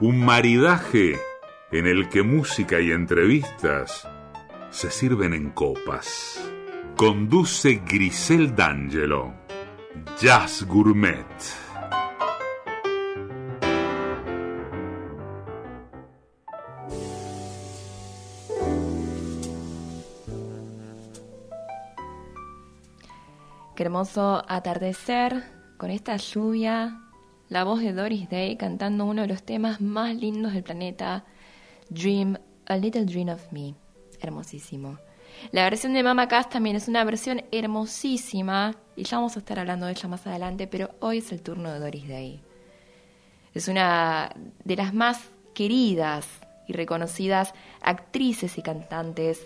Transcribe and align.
un 0.00 0.18
maridaje 0.18 1.18
en 1.70 1.86
el 1.86 2.08
que 2.08 2.22
música 2.22 2.80
y 2.80 2.90
entrevistas 2.90 4.08
se 4.70 4.90
sirven 4.90 5.34
en 5.34 5.50
copas. 5.50 6.42
Conduce 6.96 7.82
Grisel 7.86 8.54
D'Angelo. 8.54 9.34
Jazz 10.18 10.64
Gourmet. 10.66 11.26
Qué 23.76 23.82
hermoso 23.82 24.44
atardecer 24.48 25.42
con 25.76 25.90
esta 25.90 26.16
lluvia 26.16 27.09
la 27.50 27.64
voz 27.64 27.80
de 27.80 27.92
Doris 27.92 28.30
Day 28.30 28.56
cantando 28.56 29.04
uno 29.04 29.22
de 29.22 29.28
los 29.28 29.42
temas 29.42 29.80
más 29.80 30.14
lindos 30.14 30.54
del 30.54 30.62
planeta, 30.62 31.24
Dream, 31.90 32.38
A 32.66 32.76
Little 32.76 33.04
Dream 33.04 33.28
of 33.28 33.52
Me. 33.52 33.74
Hermosísimo. 34.20 34.98
La 35.50 35.64
versión 35.64 35.92
de 35.92 36.02
Mama 36.02 36.28
Cass 36.28 36.48
también 36.48 36.76
es 36.76 36.86
una 36.86 37.02
versión 37.04 37.42
hermosísima 37.50 38.76
y 38.94 39.02
ya 39.02 39.16
vamos 39.16 39.36
a 39.36 39.40
estar 39.40 39.58
hablando 39.58 39.86
de 39.86 39.92
ella 39.92 40.08
más 40.08 40.26
adelante, 40.26 40.68
pero 40.68 40.90
hoy 41.00 41.18
es 41.18 41.32
el 41.32 41.42
turno 41.42 41.72
de 41.72 41.80
Doris 41.80 42.08
Day. 42.08 42.40
Es 43.52 43.66
una 43.66 44.32
de 44.64 44.76
las 44.76 44.94
más 44.94 45.30
queridas 45.52 46.28
y 46.68 46.72
reconocidas 46.72 47.52
actrices 47.80 48.58
y 48.58 48.62
cantantes 48.62 49.44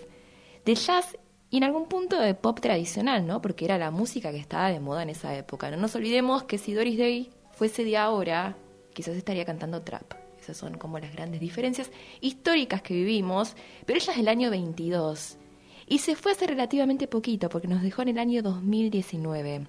de 0.63 0.75
jazz 0.75 1.17
y 1.49 1.57
en 1.57 1.63
algún 1.63 1.87
punto 1.87 2.19
de 2.19 2.35
pop 2.35 2.59
tradicional, 2.59 3.25
¿no? 3.25 3.41
Porque 3.41 3.65
era 3.65 3.79
la 3.79 3.89
música 3.89 4.31
que 4.31 4.37
estaba 4.37 4.69
de 4.69 4.79
moda 4.79 5.01
en 5.01 5.09
esa 5.09 5.35
época. 5.35 5.71
No 5.71 5.77
nos 5.77 5.95
olvidemos 5.95 6.43
que 6.43 6.59
si 6.59 6.73
Doris 6.73 6.99
Day 6.99 7.31
fuese 7.55 7.83
de 7.83 7.97
ahora, 7.97 8.55
quizás 8.93 9.15
estaría 9.15 9.45
cantando 9.45 9.81
trap. 9.81 10.13
Esas 10.39 10.57
son 10.57 10.77
como 10.77 10.99
las 10.99 11.11
grandes 11.11 11.41
diferencias 11.41 11.89
históricas 12.21 12.83
que 12.83 12.93
vivimos, 12.93 13.55
pero 13.85 13.97
ella 13.97 14.11
es 14.11 14.17
del 14.17 14.27
año 14.27 14.51
22 14.51 15.37
y 15.87 15.99
se 15.99 16.15
fue 16.15 16.31
hace 16.31 16.47
relativamente 16.47 17.07
poquito 17.07 17.49
porque 17.49 17.67
nos 17.67 17.81
dejó 17.81 18.01
en 18.01 18.09
el 18.09 18.19
año 18.19 18.41
2019. 18.41 19.67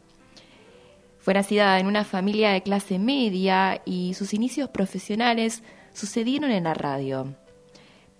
Fue 1.19 1.35
nacida 1.35 1.79
en 1.81 1.87
una 1.87 2.05
familia 2.05 2.53
de 2.53 2.63
clase 2.63 2.99
media 2.99 3.83
y 3.85 4.15
sus 4.15 4.33
inicios 4.33 4.71
profesionales 4.71 5.63
sucedieron 5.93 6.51
en 6.51 6.65
la 6.65 6.75
radio. 6.75 7.35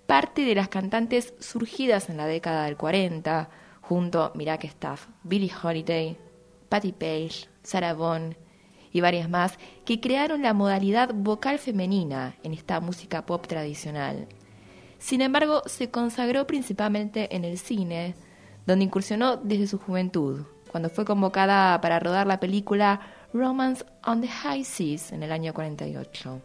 Parte 0.07 0.45
de 0.45 0.55
las 0.55 0.69
cantantes 0.69 1.35
surgidas 1.41 2.09
en 2.09 2.17
la 2.17 2.27
década 2.27 2.65
del 2.65 2.77
40, 2.77 3.49
junto, 3.81 4.33
mirá 4.35 4.59
que 4.59 4.67
staff, 4.67 5.07
Billie 5.23 5.53
Holiday, 5.63 6.17
Patti 6.69 6.93
Page, 6.93 7.49
Sarah 7.63 7.95
Vaughan, 7.95 8.37
y 8.97 9.03
varias 9.03 9.29
más 9.29 9.59
que 9.85 10.01
crearon 10.01 10.41
la 10.41 10.55
modalidad 10.55 11.13
vocal 11.13 11.59
femenina 11.59 12.35
en 12.43 12.55
esta 12.55 12.81
música 12.81 13.27
pop 13.27 13.47
tradicional. 13.47 14.27
Sin 14.99 15.21
embargo, 15.21 15.63
se 15.67 15.91
consagró 15.91 16.47
principalmente 16.47 17.37
en 17.37 17.45
el 17.45 17.59
cine, 17.59 18.15
donde 18.67 18.87
incursionó 18.87 19.37
desde 19.37 19.67
su 19.67 19.79
juventud, 19.79 20.47
cuando 20.71 20.89
fue 20.89 21.05
convocada 21.05 21.79
para 21.83 22.01
rodar 22.01 22.27
la 22.27 22.41
película 22.41 23.01
Romance 23.35 23.85
on 24.03 24.23
the 24.23 24.29
High 24.29 24.65
Seas 24.65 25.13
en 25.13 25.23
el 25.23 25.31
año 25.31 25.53
48. 25.53 26.41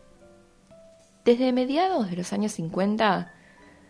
Desde 1.23 1.53
mediados 1.53 2.09
de 2.09 2.17
los 2.17 2.33
años 2.33 2.51
50, 2.51 3.31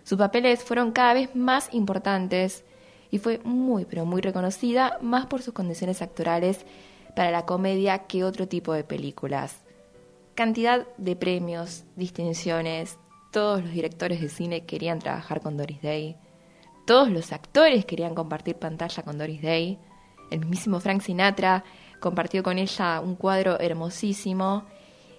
sus 0.04 0.20
papeles 0.20 0.64
fueron 0.64 0.92
cada 0.92 1.16
vez 1.16 1.36
más 1.36 1.74
importantes 1.74 2.64
y 3.10 3.18
fue 3.18 3.40
muy 3.44 3.86
pero 3.86 4.06
muy 4.06 4.22
reconocida 4.22 5.00
más 5.02 5.26
por 5.26 5.42
sus 5.42 5.56
condiciones 5.56 6.04
actorales 6.04 6.64
para 7.16 7.32
la 7.32 7.46
comedia 7.46 8.00
que 8.00 8.24
otro 8.24 8.48
tipo 8.48 8.74
de 8.74 8.84
películas. 8.84 9.64
Cantidad 10.36 10.88
de 10.98 11.16
premios, 11.16 11.84
distinciones, 11.96 12.98
todos 13.32 13.62
los 13.62 13.72
directores 13.72 14.22
de 14.22 14.30
cine 14.30 14.66
querían 14.66 15.00
trabajar 15.00 15.42
con 15.42 15.58
Doris 15.58 15.82
Day, 15.82 16.18
todos 16.86 17.10
los 17.10 17.32
actores 17.32 17.86
querían 17.86 18.16
compartir 18.16 18.56
pantalla 18.56 19.04
con 19.04 19.18
Doris 19.18 19.42
Day, 19.42 19.80
el 20.32 20.40
mismísimo 20.40 20.80
Frank 20.80 21.02
Sinatra 21.02 21.64
compartió 22.00 22.42
con 22.42 22.58
ella 22.58 23.02
un 23.02 23.16
cuadro 23.16 23.60
hermosísimo 23.60 24.66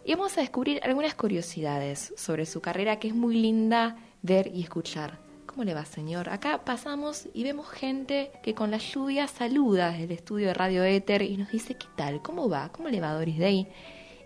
y 0.05 0.15
vamos 0.15 0.37
a 0.37 0.41
descubrir 0.41 0.81
algunas 0.83 1.15
curiosidades 1.15 2.13
sobre 2.17 2.47
su 2.47 2.61
carrera 2.61 2.99
que 2.99 3.09
es 3.09 3.15
muy 3.15 3.37
linda 3.37 3.97
ver 4.23 4.49
y 4.53 4.63
escuchar. 4.63 5.19
¿Cómo 5.53 5.65
le 5.65 5.75
va, 5.75 5.85
señor? 5.85 6.31
Acá 6.31 6.65
pasamos 6.65 7.29
y 7.35 7.45
vemos 7.45 7.69
gente 7.69 8.31
que 8.43 8.55
con 8.55 8.71
la 8.71 8.79
lluvia 8.79 9.27
saluda 9.27 9.91
desde 9.91 10.05
el 10.05 10.13
estudio 10.13 10.47
de 10.47 10.55
Radio 10.55 10.83
Éter 10.83 11.21
y 11.21 11.37
nos 11.37 11.51
dice 11.51 11.75
qué 11.75 11.89
tal, 11.95 12.23
cómo 12.23 12.49
va, 12.49 12.71
cómo 12.71 12.89
le 12.89 13.03
va 13.03 13.13
Doris 13.13 13.39
Day. 13.39 13.69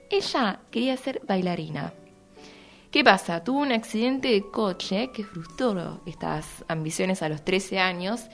Ella 0.09 0.61
quería 0.71 0.97
ser 0.97 1.21
bailarina. 1.27 1.93
¿Qué 2.93 3.03
pasa? 3.03 3.43
Tuvo 3.43 3.59
un 3.59 3.73
accidente 3.73 4.29
de 4.29 4.49
coche 4.53 5.11
que 5.13 5.25
frustró 5.25 6.01
estas 6.07 6.65
ambiciones 6.69 7.23
a 7.23 7.29
los 7.29 7.45
13 7.45 7.81
años 7.81 8.29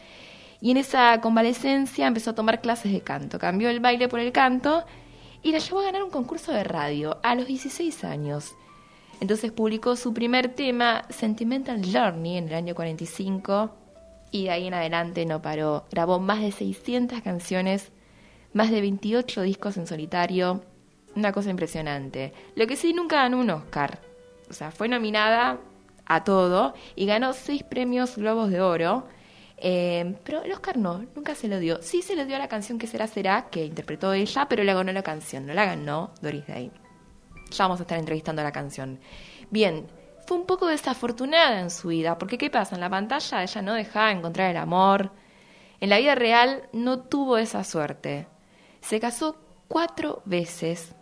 y 0.61 0.71
en 0.71 0.77
esa 0.77 1.19
convalecencia 1.23 2.07
empezó 2.07 2.33
a 2.33 2.35
tomar 2.35 2.61
clases 2.61 2.93
de 2.93 3.01
canto. 3.01 3.39
Cambió 3.39 3.71
el 3.71 3.81
baile 3.81 4.07
por 4.09 4.21
el 4.21 4.33
canto 4.33 4.85
y 5.43 5.53
la 5.53 5.61
llevó 5.61 5.81
a 5.81 5.85
ganar 5.85 6.03
un 6.03 6.11
concurso 6.11 6.53
de 6.53 6.63
radio 6.63 7.17
a 7.23 7.35
los 7.37 7.47
16 7.47 8.05
años. 8.05 8.55
Entonces 9.23 9.53
publicó 9.53 9.95
su 9.95 10.13
primer 10.13 10.49
tema, 10.49 11.05
Sentimental 11.09 11.81
Journey, 11.81 12.39
en 12.39 12.49
el 12.49 12.55
año 12.55 12.75
45 12.75 13.71
y 14.33 14.47
de 14.47 14.51
ahí 14.51 14.67
en 14.67 14.75
adelante 14.75 15.25
no 15.25 15.41
paró. 15.41 15.85
Grabó 15.93 16.19
más 16.19 16.41
de 16.41 16.51
600 16.51 17.23
canciones, 17.23 17.93
más 18.53 18.73
de 18.73 18.81
28 18.81 19.43
discos 19.43 19.77
en 19.77 19.87
solitario, 19.87 20.65
una 21.15 21.31
cosa 21.31 21.51
impresionante. 21.51 22.33
Lo 22.57 22.67
que 22.67 22.75
sí, 22.75 22.93
nunca 22.95 23.19
ganó 23.19 23.39
un 23.39 23.51
Oscar. 23.51 24.01
O 24.51 24.55
sea, 24.55 24.73
fue 24.73 24.89
nominada 24.89 25.61
a 26.05 26.25
todo 26.25 26.75
y 26.97 27.07
ganó 27.07 27.33
seis 27.33 27.63
premios 27.63 28.17
Globos 28.17 28.51
de 28.51 28.61
Oro. 28.61 29.07
Eh, 29.57 30.17
pero 30.25 30.43
el 30.43 30.51
Oscar 30.51 30.79
no, 30.79 31.07
nunca 31.15 31.37
se 31.37 31.47
lo 31.47 31.61
dio. 31.61 31.81
Sí 31.81 32.03
se 32.03 32.17
lo 32.17 32.27
dio 32.27 32.35
a 32.35 32.41
la 32.41 32.49
canción 32.49 32.77
que 32.77 32.89
será 32.89 33.07
será, 33.07 33.51
que 33.51 33.67
interpretó 33.67 34.15
ella, 34.15 34.49
pero 34.49 34.65
le 34.65 34.75
ganó 34.75 34.91
la 34.91 35.05
canción, 35.05 35.47
no 35.47 35.55
la 35.55 35.65
ganó 35.65 36.11
Doris 36.21 36.49
Day. 36.49 36.73
Ya 37.53 37.65
vamos 37.65 37.81
a 37.81 37.85
estar 37.85 37.99
entrevistando 37.99 38.43
la 38.43 38.53
canción. 38.53 38.99
Bien, 39.51 39.87
fue 40.27 40.37
un 40.37 40.47
poco 40.47 40.67
desafortunada 40.67 41.61
en 41.61 41.71
su 41.71 41.89
vida, 41.89 42.19
porque 42.19 42.39
¿qué 42.39 42.51
pasa? 42.51 42.75
En 42.75 42.81
la 42.81 42.91
pantalla 42.91 43.43
ella 43.43 43.63
no 43.63 43.75
dejaba 43.75 44.09
de 44.09 44.15
encontrar 44.15 44.51
el 44.51 44.57
amor. 44.57 45.13
En 45.81 45.91
la 45.91 45.99
vida 45.99 46.15
real 46.15 46.69
no 46.73 47.01
tuvo 47.01 47.39
esa 47.39 47.65
suerte. 47.65 48.29
Se 48.81 49.01
casó 49.01 49.37
cuatro 49.69 50.23
veces. 50.25 50.95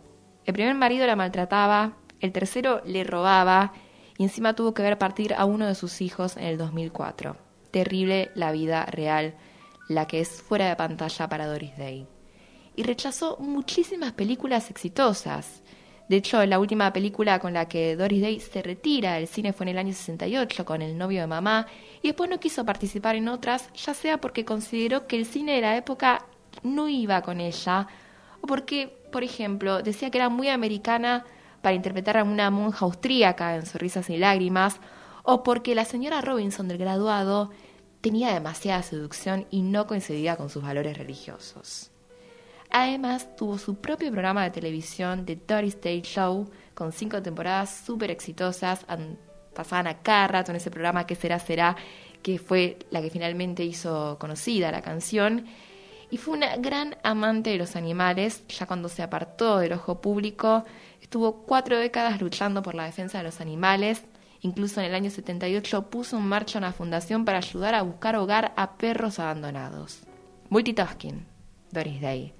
El 0.45 0.53
primer 0.53 0.75
marido 0.75 1.05
la 1.05 1.15
maltrataba, 1.15 1.97
el 2.19 2.31
tercero 2.31 2.81
le 2.85 3.03
robaba 3.03 3.73
y 4.17 4.23
encima 4.23 4.55
tuvo 4.55 4.73
que 4.73 4.83
ver 4.83 4.97
partir 4.97 5.33
a 5.33 5.45
uno 5.45 5.67
de 5.67 5.75
sus 5.75 6.01
hijos 6.01 6.37
en 6.37 6.43
el 6.43 6.57
2004. 6.57 7.37
Terrible 7.71 8.31
la 8.35 8.51
vida 8.51 8.85
real, 8.85 9.35
la 9.87 10.07
que 10.07 10.19
es 10.19 10.41
fuera 10.41 10.67
de 10.69 10.75
pantalla 10.75 11.29
para 11.29 11.47
Doris 11.47 11.77
Day. 11.77 12.07
Y 12.75 12.83
rechazó 12.83 13.37
muchísimas 13.39 14.13
películas 14.13 14.69
exitosas. 14.69 15.61
De 16.07 16.17
hecho, 16.17 16.45
la 16.45 16.59
última 16.59 16.91
película 16.91 17.39
con 17.39 17.53
la 17.53 17.67
que 17.67 17.95
Doris 17.95 18.21
Day 18.21 18.39
se 18.39 18.61
retira 18.61 19.13
del 19.13 19.27
cine 19.27 19.53
fue 19.53 19.65
en 19.65 19.69
el 19.69 19.77
año 19.77 19.93
68 19.93 20.65
con 20.65 20.81
El 20.81 20.97
novio 20.97 21.21
de 21.21 21.27
mamá 21.27 21.67
y 22.01 22.09
después 22.09 22.29
no 22.29 22.39
quiso 22.39 22.65
participar 22.65 23.15
en 23.15 23.29
otras, 23.29 23.71
ya 23.73 23.93
sea 23.93 24.19
porque 24.19 24.43
consideró 24.43 25.07
que 25.07 25.15
el 25.15 25.25
cine 25.25 25.53
de 25.55 25.61
la 25.61 25.77
época 25.77 26.25
no 26.63 26.89
iba 26.89 27.21
con 27.21 27.39
ella 27.39 27.87
o 28.41 28.47
porque, 28.47 28.87
por 29.11 29.23
ejemplo, 29.23 29.81
decía 29.81 30.09
que 30.09 30.17
era 30.17 30.29
muy 30.29 30.49
americana 30.49 31.25
para 31.61 31.75
interpretar 31.75 32.17
a 32.17 32.23
una 32.23 32.49
monja 32.49 32.85
austríaca 32.85 33.55
en 33.55 33.65
Sonrisas 33.65 34.09
y 34.09 34.17
Lágrimas 34.17 34.79
o 35.23 35.43
porque 35.43 35.75
la 35.75 35.85
señora 35.85 36.21
Robinson 36.21 36.67
del 36.67 36.77
graduado 36.77 37.51
tenía 38.01 38.33
demasiada 38.33 38.81
seducción 38.81 39.45
y 39.51 39.61
no 39.61 39.85
coincidía 39.87 40.35
con 40.35 40.49
sus 40.49 40.63
valores 40.63 40.97
religiosos. 40.97 41.90
Además, 42.71 43.35
tuvo 43.35 43.57
su 43.57 43.75
propio 43.75 44.11
programa 44.11 44.43
de 44.43 44.51
televisión, 44.51 45.25
The 45.25 45.37
Doris 45.45 45.79
Day 45.81 46.01
Show, 46.01 46.49
con 46.73 46.93
cinco 46.93 47.21
temporadas 47.21 47.81
súper 47.85 48.11
exitosas. 48.11 48.85
Pasaban 49.53 49.87
a 49.87 50.01
cada 50.01 50.27
rato 50.29 50.51
en 50.51 50.55
ese 50.55 50.71
programa, 50.71 51.05
que 51.05 51.15
será, 51.15 51.37
será, 51.37 51.75
que 52.23 52.39
fue 52.39 52.79
la 52.89 53.01
que 53.01 53.09
finalmente 53.09 53.65
hizo 53.65 54.17
conocida 54.19 54.71
la 54.71 54.81
canción. 54.81 55.45
y 56.09 56.17
fue 56.17 56.35
una 56.35 56.57
gran 56.57 56.97
amante 57.03 57.51
de 57.51 57.57
los 57.57 57.77
animales, 57.77 58.45
ya 58.49 58.65
cuando 58.65 58.89
se 58.89 59.01
apartó 59.01 59.59
del 59.59 59.71
ojo 59.71 60.01
público, 60.01 60.65
estuvo 61.01 61.43
cuatro 61.43 61.77
décadas 61.77 62.19
luchando 62.19 62.61
por 62.61 62.75
la 62.75 62.83
defensa 62.83 63.19
de 63.19 63.23
los 63.23 63.39
animales, 63.39 64.03
incluso 64.41 64.81
en 64.81 64.87
el 64.87 64.95
año 64.95 65.09
78 65.09 65.89
puso 65.89 66.17
en 66.17 66.23
marcha 66.23 66.59
una 66.59 66.73
fundación 66.73 67.23
para 67.23 67.37
ayudar 67.37 67.75
a 67.75 67.81
buscar 67.81 68.17
hogar 68.17 68.53
a 68.57 68.75
perros 68.77 69.19
abandonados. 69.19 70.01
Multitasking, 70.49 71.25
Doris 71.71 72.01
Day. 72.01 72.33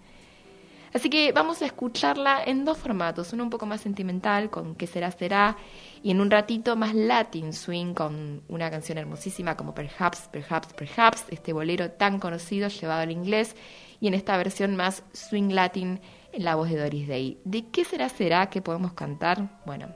Así 0.93 1.09
que 1.09 1.31
vamos 1.31 1.61
a 1.61 1.65
escucharla 1.65 2.43
en 2.45 2.65
dos 2.65 2.77
formatos, 2.77 3.31
uno 3.31 3.43
un 3.43 3.49
poco 3.49 3.65
más 3.65 3.79
sentimental 3.79 4.49
con 4.49 4.75
¿Qué 4.75 4.87
será 4.87 5.09
será? 5.11 5.55
y 6.03 6.11
en 6.11 6.19
un 6.19 6.29
ratito 6.29 6.75
más 6.75 6.93
Latin 6.93 7.53
swing 7.53 7.93
con 7.93 8.43
una 8.49 8.69
canción 8.69 8.97
hermosísima 8.97 9.55
como 9.55 9.73
Perhaps, 9.73 10.29
Perhaps, 10.31 10.73
Perhaps, 10.73 11.25
este 11.29 11.53
bolero 11.53 11.91
tan 11.91 12.19
conocido 12.19 12.67
llevado 12.67 13.01
al 13.01 13.11
inglés 13.11 13.55
y 14.01 14.07
en 14.07 14.15
esta 14.15 14.35
versión 14.35 14.75
más 14.75 15.03
swing 15.13 15.51
latin 15.53 16.01
en 16.33 16.43
la 16.43 16.55
voz 16.55 16.69
de 16.69 16.77
Doris 16.77 17.07
Day. 17.07 17.37
¿De 17.45 17.67
qué 17.67 17.85
será 17.85 18.09
será 18.09 18.49
que 18.49 18.61
podemos 18.61 18.93
cantar? 18.93 19.61
Bueno, 19.65 19.89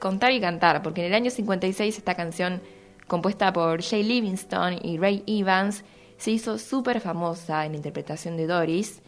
contar 0.00 0.32
y 0.32 0.40
cantar, 0.40 0.82
porque 0.82 1.02
en 1.02 1.08
el 1.08 1.14
año 1.14 1.30
56 1.30 1.96
esta 1.96 2.14
canción 2.14 2.60
compuesta 3.06 3.52
por 3.52 3.82
Jay 3.82 4.02
Livingston 4.02 4.78
y 4.82 4.98
Ray 4.98 5.22
Evans 5.26 5.84
se 6.16 6.32
hizo 6.32 6.58
súper 6.58 7.00
famosa 7.00 7.64
en 7.66 7.72
la 7.72 7.76
interpretación 7.76 8.36
de 8.36 8.46
Doris 8.46 9.00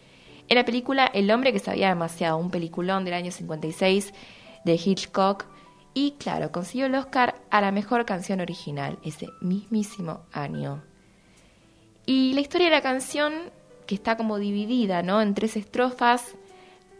en 0.51 0.57
la 0.57 0.65
película 0.65 1.07
El 1.07 1.31
hombre 1.31 1.53
que 1.53 1.61
sabía 1.61 1.89
demasiado, 1.89 2.37
un 2.37 2.51
peliculón 2.51 3.05
del 3.05 3.15
año 3.15 3.31
56 3.31 4.13
de 4.65 4.75
Hitchcock, 4.75 5.47
y 5.95 6.13
claro, 6.19 6.53
consiguió 6.53 6.87
el 6.87 6.95
Oscar 6.97 7.41
a 7.51 7.61
la 7.61 7.73
mejor 7.73 8.05
canción 8.05 8.41
original 8.41 8.99
ese 9.05 9.29
mismísimo 9.41 10.27
año. 10.33 10.83
Y 12.05 12.33
la 12.35 12.41
historia 12.41 12.67
de 12.69 12.75
la 12.75 12.83
canción, 12.83 13.33
que 13.87 13.95
está 13.95 14.17
como 14.17 14.39
dividida 14.39 15.03
¿no? 15.03 15.23
en 15.23 15.35
tres 15.35 15.57
estrofas, 15.57 16.35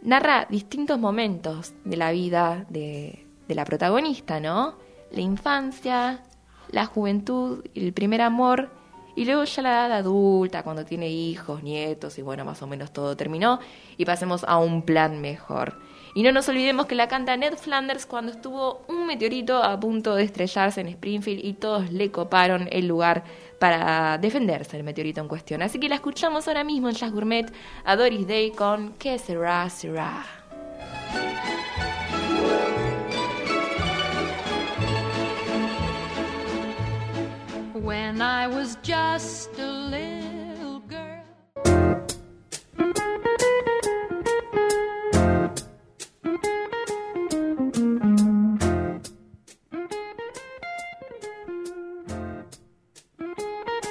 narra 0.01 0.47
distintos 0.49 0.97
momentos 0.97 1.73
de 1.83 1.97
la 1.97 2.11
vida 2.11 2.65
de, 2.69 3.27
de 3.47 3.55
la 3.55 3.65
protagonista, 3.65 4.39
¿no? 4.39 4.75
La 5.11 5.21
infancia, 5.21 6.23
la 6.69 6.85
juventud, 6.85 7.65
el 7.75 7.91
primer 7.93 8.21
amor 8.21 8.71
y 9.15 9.25
luego 9.25 9.43
ya 9.43 9.61
la 9.61 9.69
edad 9.69 9.91
adulta, 9.93 10.63
cuando 10.63 10.85
tiene 10.85 11.09
hijos, 11.09 11.63
nietos 11.63 12.17
y 12.17 12.21
bueno, 12.21 12.45
más 12.45 12.61
o 12.61 12.67
menos 12.67 12.91
todo 12.91 13.15
terminó 13.15 13.59
y 13.97 14.05
pasemos 14.05 14.43
a 14.43 14.57
un 14.57 14.83
plan 14.83 15.21
mejor. 15.21 15.79
Y 16.13 16.23
no 16.23 16.31
nos 16.31 16.49
olvidemos 16.49 16.87
que 16.87 16.95
la 16.95 17.07
canta 17.07 17.37
Ned 17.37 17.55
Flanders 17.55 18.05
cuando 18.05 18.33
estuvo 18.33 18.81
un 18.89 19.07
meteorito 19.07 19.63
a 19.63 19.79
punto 19.79 20.15
de 20.15 20.23
estrellarse 20.23 20.81
en 20.81 20.87
Springfield 20.87 21.43
y 21.43 21.53
todos 21.53 21.91
le 21.91 22.11
coparon 22.11 22.67
el 22.71 22.87
lugar 22.87 23.23
para 23.59 24.17
defenderse 24.17 24.75
del 24.75 24.83
meteorito 24.83 25.21
en 25.21 25.29
cuestión. 25.29 25.61
Así 25.61 25.79
que 25.79 25.87
la 25.87 25.95
escuchamos 25.95 26.47
ahora 26.47 26.63
mismo 26.63 26.89
en 26.89 26.95
Jazz 26.95 27.11
Gourmet 27.11 27.51
a 27.85 27.95
Doris 27.95 28.27
Day 28.27 28.51
con 28.51 28.93
¿Qué 28.99 29.17
será, 29.19 29.69
será? 29.69 30.25
When 37.83 38.21
I 38.21 38.47
was 38.47 38.77
just 38.83 39.57
a 39.59 39.71
little 39.71 40.81
girl. 40.87 41.21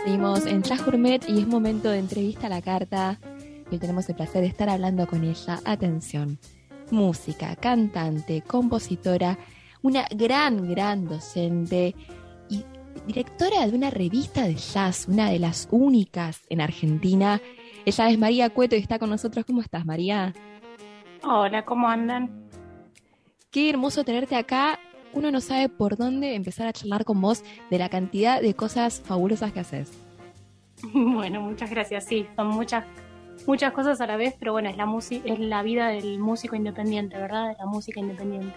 Seguimos 0.04 0.46
en 0.46 0.62
Gourmet 0.84 1.20
y 1.28 1.40
es 1.40 1.46
momento 1.46 1.90
de 1.90 1.98
entrevista 1.98 2.46
a 2.46 2.50
la 2.50 2.62
carta. 2.62 3.18
Y 3.70 3.78
tenemos 3.78 4.08
el 4.08 4.16
placer 4.16 4.42
de 4.42 4.48
estar 4.48 4.68
hablando 4.68 5.06
con 5.06 5.24
ella. 5.24 5.60
Atención, 5.64 6.38
música, 6.90 7.54
cantante, 7.56 8.42
compositora, 8.42 9.38
una 9.82 10.06
gran, 10.10 10.68
gran 10.68 11.06
docente 11.06 11.94
y 12.48 12.64
directora 13.06 13.66
de 13.66 13.76
una 13.76 13.90
revista 13.90 14.44
de 14.44 14.54
jazz, 14.54 15.06
una 15.08 15.30
de 15.30 15.38
las 15.38 15.68
únicas 15.70 16.42
en 16.48 16.60
Argentina. 16.60 17.40
Ella 17.84 18.10
es 18.10 18.18
María 18.18 18.50
Cueto 18.50 18.76
y 18.76 18.78
está 18.78 18.98
con 18.98 19.10
nosotros. 19.10 19.44
¿Cómo 19.44 19.60
estás, 19.60 19.84
María? 19.84 20.34
Hola, 21.22 21.64
¿cómo 21.64 21.88
andan? 21.88 22.48
Qué 23.50 23.70
hermoso 23.70 24.04
tenerte 24.04 24.36
acá. 24.36 24.78
Uno 25.12 25.30
no 25.30 25.40
sabe 25.40 25.68
por 25.68 25.96
dónde 25.96 26.34
empezar 26.34 26.66
a 26.66 26.72
charlar 26.72 27.04
con 27.04 27.20
vos 27.20 27.42
de 27.70 27.78
la 27.78 27.88
cantidad 27.88 28.40
de 28.40 28.54
cosas 28.54 29.00
fabulosas 29.04 29.52
que 29.52 29.60
haces. 29.60 29.90
Bueno, 30.94 31.42
muchas 31.42 31.70
gracias. 31.70 32.06
Sí, 32.06 32.26
son 32.36 32.48
muchas 32.48 32.86
muchas 33.46 33.72
cosas 33.72 34.00
a 34.00 34.06
la 34.06 34.16
vez, 34.16 34.34
pero 34.38 34.52
bueno, 34.52 34.70
es 34.70 34.76
la 34.76 34.86
es 35.24 35.38
la 35.38 35.62
vida 35.62 35.88
del 35.88 36.18
músico 36.18 36.56
independiente, 36.56 37.16
¿verdad? 37.16 37.48
De 37.48 37.56
la 37.58 37.66
música 37.66 38.00
independiente. 38.00 38.54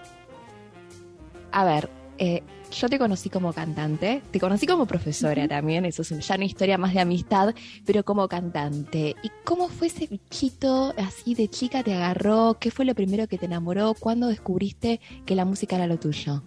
A 1.52 1.66
ver, 1.66 1.90
eh, 2.18 2.44
yo 2.72 2.90
te 2.90 2.98
conocí 2.98 3.30
como 3.30 3.54
cantante, 3.54 4.22
te 4.32 4.40
conocí 4.40 4.66
como 4.66 4.86
profesora 4.86 5.48
también, 5.48 5.86
eso 5.86 6.02
es 6.02 6.10
ya 6.28 6.36
una 6.36 6.46
historia 6.46 6.78
más 6.78 6.94
de 6.94 7.02
amistad, 7.02 7.54
pero 7.86 8.04
como 8.04 8.28
cantante. 8.28 9.16
¿Y 9.22 9.32
cómo 9.44 9.68
fue 9.70 9.88
ese 9.88 10.08
bichito 10.08 10.94
así 10.98 11.36
de 11.36 11.48
chica 11.48 11.84
te 11.84 11.94
agarró? 11.94 12.58
¿Qué 12.60 12.72
fue 12.72 12.86
lo 12.86 12.96
primero 12.96 13.28
que 13.28 13.38
te 13.38 13.46
enamoró? 13.46 13.94
¿Cuándo 14.00 14.28
descubriste 14.28 15.00
que 15.26 15.36
la 15.36 15.46
música 15.46 15.76
era 15.76 15.88
lo 15.88 15.98
tuyo? 15.98 16.42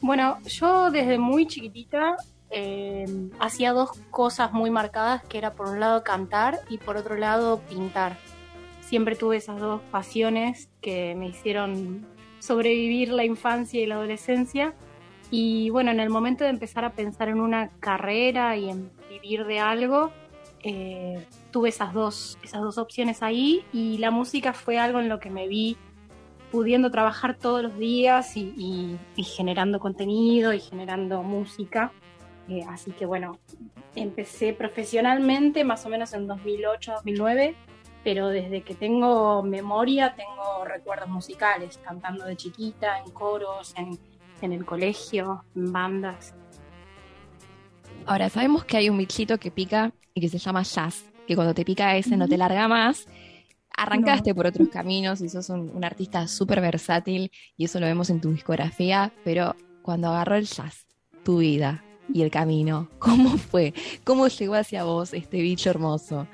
Bueno, 0.00 0.38
yo 0.46 0.90
desde 0.90 1.18
muy 1.18 1.46
chiquitita 1.46 2.16
eh, 2.50 3.04
hacía 3.40 3.72
dos 3.72 3.90
cosas 4.10 4.52
muy 4.52 4.70
marcadas, 4.70 5.22
que 5.24 5.38
era 5.38 5.54
por 5.54 5.68
un 5.68 5.80
lado 5.80 6.02
cantar 6.02 6.60
y 6.70 6.78
por 6.78 6.96
otro 6.96 7.16
lado 7.16 7.60
pintar. 7.68 8.16
Siempre 8.80 9.16
tuve 9.16 9.36
esas 9.36 9.60
dos 9.60 9.82
pasiones 9.90 10.70
que 10.80 11.14
me 11.14 11.28
hicieron 11.28 12.06
sobrevivir 12.38 13.10
la 13.10 13.24
infancia 13.24 13.80
y 13.80 13.86
la 13.86 13.96
adolescencia. 13.96 14.74
Y 15.30 15.70
bueno, 15.70 15.90
en 15.90 16.00
el 16.00 16.10
momento 16.10 16.44
de 16.44 16.50
empezar 16.50 16.84
a 16.84 16.92
pensar 16.92 17.28
en 17.28 17.40
una 17.40 17.68
carrera 17.80 18.56
y 18.56 18.70
en 18.70 18.90
vivir 19.10 19.44
de 19.44 19.60
algo, 19.60 20.10
eh, 20.62 21.24
tuve 21.50 21.68
esas 21.68 21.92
dos, 21.92 22.38
esas 22.42 22.62
dos 22.62 22.78
opciones 22.78 23.22
ahí 23.22 23.64
y 23.72 23.98
la 23.98 24.10
música 24.10 24.52
fue 24.52 24.78
algo 24.78 25.00
en 25.00 25.08
lo 25.08 25.20
que 25.20 25.30
me 25.30 25.46
vi 25.46 25.76
pudiendo 26.50 26.90
trabajar 26.90 27.36
todos 27.36 27.62
los 27.62 27.78
días 27.78 28.36
y, 28.36 28.98
generando 29.16 29.78
contenido 29.78 30.52
y 30.52 30.60
generando 30.60 31.22
música. 31.22 31.92
Eh, 32.48 32.64
así 32.66 32.92
que 32.92 33.04
bueno, 33.04 33.38
empecé 33.94 34.54
profesionalmente 34.54 35.64
más 35.64 35.84
o 35.84 35.90
menos 35.90 36.14
en 36.14 36.26
2008-2009 36.26 37.54
pero 38.04 38.28
desde 38.28 38.62
que 38.62 38.74
tengo 38.74 39.42
memoria 39.42 40.14
tengo 40.14 40.64
recuerdos 40.64 41.08
musicales, 41.08 41.78
cantando 41.84 42.24
de 42.24 42.36
chiquita, 42.36 42.98
en 43.00 43.10
coros, 43.10 43.74
en, 43.76 43.98
el 44.52 44.64
colegio, 44.64 45.44
en 45.54 45.72
bandas. 45.72 46.34
Ahora, 48.06 48.28
sabemos 48.28 48.64
que 48.64 48.76
hay 48.76 48.88
un 48.88 48.98
bichito 48.98 49.38
que 49.38 49.50
pica 49.50 49.92
y 50.14 50.20
que 50.20 50.28
se 50.28 50.38
llama 50.38 50.62
jazz, 50.62 51.04
que 51.26 51.34
cuando 51.34 51.54
te 51.54 51.64
pica 51.64 51.96
ese 51.96 52.16
no 52.16 52.28
te 52.28 52.38
larga 52.38 52.68
más. 52.68 53.06
Arrancaste 53.76 54.34
por 54.34 54.46
otros 54.46 54.68
caminos 54.68 55.20
y 55.20 55.28
sos 55.28 55.50
un, 55.50 55.70
un 55.70 55.84
artista 55.84 56.26
súper 56.26 56.60
versátil 56.60 57.30
y 57.56 57.64
eso 57.64 57.78
lo 57.78 57.86
vemos 57.86 58.10
en 58.10 58.20
tu 58.20 58.32
discografía, 58.32 59.12
pero 59.24 59.54
cuando 59.82 60.08
agarró 60.08 60.36
el 60.36 60.46
jazz, 60.46 60.86
tu 61.24 61.38
vida 61.38 61.84
y 62.12 62.22
el 62.22 62.30
camino, 62.30 62.88
¿cómo 62.98 63.36
fue? 63.36 63.74
¿Cómo 64.04 64.28
llegó 64.28 64.54
hacia 64.54 64.84
vos 64.84 65.12
este 65.12 65.40
bicho 65.40 65.70
hermoso? 65.70 66.26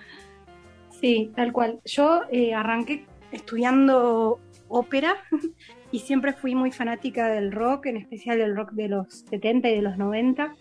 Sí, 1.00 1.32
tal 1.34 1.52
cual. 1.52 1.80
Yo 1.84 2.22
eh, 2.30 2.54
arranqué 2.54 3.06
estudiando 3.32 4.40
ópera 4.68 5.16
y 5.92 6.00
siempre 6.00 6.32
fui 6.32 6.54
muy 6.54 6.72
fanática 6.72 7.28
del 7.28 7.52
rock, 7.52 7.86
en 7.86 7.96
especial 7.96 8.38
del 8.38 8.56
rock 8.56 8.72
de 8.72 8.88
los 8.88 9.24
70 9.30 9.68
y 9.70 9.76
de 9.76 9.82
los 9.82 9.98
90. 9.98 10.54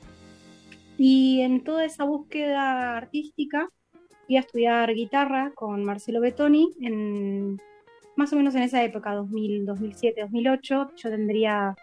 Y 0.97 1.41
en 1.41 1.63
toda 1.63 1.85
esa 1.85 2.03
búsqueda 2.03 2.97
artística 2.97 3.69
fui 4.25 4.37
a 4.37 4.41
estudiar 4.41 4.93
guitarra 4.93 5.51
con 5.55 5.83
Marcelo 5.83 6.21
Betoni 6.21 6.69
en 6.81 7.59
más 8.15 8.31
o 8.31 8.35
menos 8.35 8.53
en 8.55 8.63
esa 8.63 8.83
época, 8.83 9.15
2000, 9.15 9.65
2007, 9.65 10.21
2008. 10.21 10.91
Yo 10.95 11.09
tendría 11.09 11.75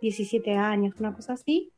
17 0.00 0.54
años, 0.54 0.94
una 0.98 1.14
cosa 1.14 1.34
así. 1.34 1.72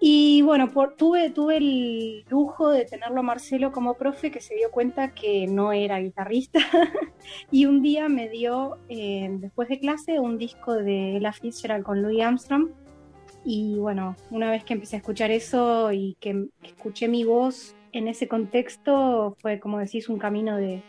Y 0.00 0.42
bueno, 0.42 0.70
tuve, 0.96 1.30
tuve 1.30 1.56
el 1.56 2.24
lujo 2.28 2.70
de 2.70 2.84
tenerlo 2.84 3.20
a 3.20 3.22
Marcelo 3.24 3.72
como 3.72 3.94
profe 3.94 4.30
que 4.30 4.40
se 4.40 4.54
dio 4.54 4.70
cuenta 4.70 5.12
que 5.12 5.48
no 5.48 5.72
era 5.72 5.98
guitarrista 5.98 6.60
y 7.50 7.66
un 7.66 7.82
día 7.82 8.08
me 8.08 8.28
dio, 8.28 8.78
eh, 8.88 9.28
después 9.30 9.68
de 9.68 9.80
clase, 9.80 10.20
un 10.20 10.38
disco 10.38 10.74
de 10.74 11.16
Ella 11.16 11.32
Fitzgerald 11.32 11.84
con 11.84 12.00
Louis 12.00 12.22
Armstrong 12.22 12.70
y 13.44 13.78
bueno, 13.78 14.14
una 14.30 14.50
vez 14.50 14.62
que 14.62 14.74
empecé 14.74 14.96
a 14.96 14.98
escuchar 14.98 15.30
eso 15.30 15.92
y 15.92 16.16
que 16.20 16.48
escuché 16.62 17.08
mi 17.08 17.24
voz 17.24 17.74
en 17.92 18.06
ese 18.06 18.28
contexto, 18.28 19.36
fue 19.40 19.58
como 19.58 19.78
decís 19.78 20.08
un 20.08 20.18
camino 20.18 20.56
de, 20.56 20.82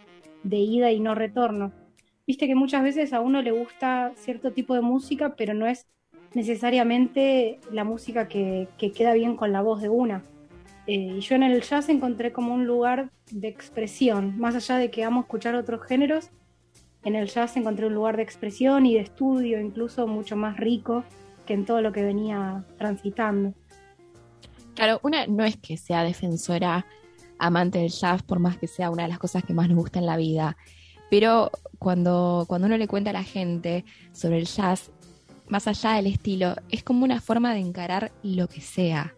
de 0.43 0.57
ida 0.57 0.91
y 0.91 0.99
no 0.99 1.15
retorno. 1.15 1.71
Viste 2.27 2.47
que 2.47 2.55
muchas 2.55 2.83
veces 2.83 3.13
a 3.13 3.21
uno 3.21 3.41
le 3.41 3.51
gusta 3.51 4.11
cierto 4.15 4.51
tipo 4.51 4.75
de 4.75 4.81
música, 4.81 5.35
pero 5.35 5.53
no 5.53 5.65
es 5.65 5.87
necesariamente 6.33 7.59
la 7.71 7.83
música 7.83 8.27
que, 8.27 8.67
queda 8.77 9.13
bien 9.13 9.35
con 9.35 9.51
la 9.51 9.61
voz 9.61 9.81
de 9.81 9.89
una. 9.89 10.23
Eh, 10.87 11.15
y 11.17 11.19
yo 11.19 11.35
en 11.35 11.43
el 11.43 11.61
jazz 11.61 11.89
encontré 11.89 12.31
como 12.31 12.53
un 12.53 12.65
lugar 12.65 13.11
de 13.31 13.47
expresión, 13.47 14.39
más 14.39 14.55
allá 14.55 14.77
de 14.77 14.89
que 14.89 15.03
amo 15.03 15.21
escuchar 15.21 15.55
otros 15.55 15.85
géneros, 15.85 16.29
en 17.03 17.15
el 17.15 17.27
jazz 17.27 17.55
encontré 17.55 17.85
un 17.85 17.93
lugar 17.93 18.17
de 18.17 18.23
expresión 18.23 18.85
y 18.85 18.95
de 18.95 19.01
estudio 19.01 19.59
incluso 19.61 20.07
mucho 20.07 20.35
más 20.35 20.57
rico 20.57 21.03
que 21.45 21.53
en 21.53 21.65
todo 21.65 21.81
lo 21.81 21.91
que 21.91 22.03
venía 22.03 22.65
transitando. 22.77 23.53
Claro, 24.75 24.99
una 25.03 25.27
no 25.27 25.43
es 25.45 25.57
que 25.57 25.77
sea 25.77 26.03
defensora 26.03 26.85
amante 27.37 27.79
del 27.79 27.89
jazz, 27.89 28.21
por 28.21 28.39
más 28.39 28.57
que 28.57 28.67
sea 28.67 28.89
una 28.89 29.03
de 29.03 29.09
las 29.09 29.19
cosas 29.19 29.43
que 29.43 29.53
más 29.53 29.69
nos 29.69 29.77
gusta 29.77 29.99
en 29.99 30.05
la 30.05 30.17
vida, 30.17 30.57
pero 31.09 31.51
cuando, 31.79 32.45
cuando 32.47 32.67
uno 32.67 32.77
le 32.77 32.87
cuenta 32.87 33.09
a 33.09 33.13
la 33.13 33.23
gente 33.23 33.85
sobre 34.11 34.37
el 34.37 34.45
jazz, 34.45 34.91
más 35.49 35.67
allá 35.67 35.93
del 35.93 36.07
estilo, 36.07 36.55
es 36.69 36.83
como 36.83 37.03
una 37.03 37.21
forma 37.21 37.53
de 37.53 37.59
encarar 37.59 38.11
lo 38.23 38.47
que 38.47 38.61
sea, 38.61 39.15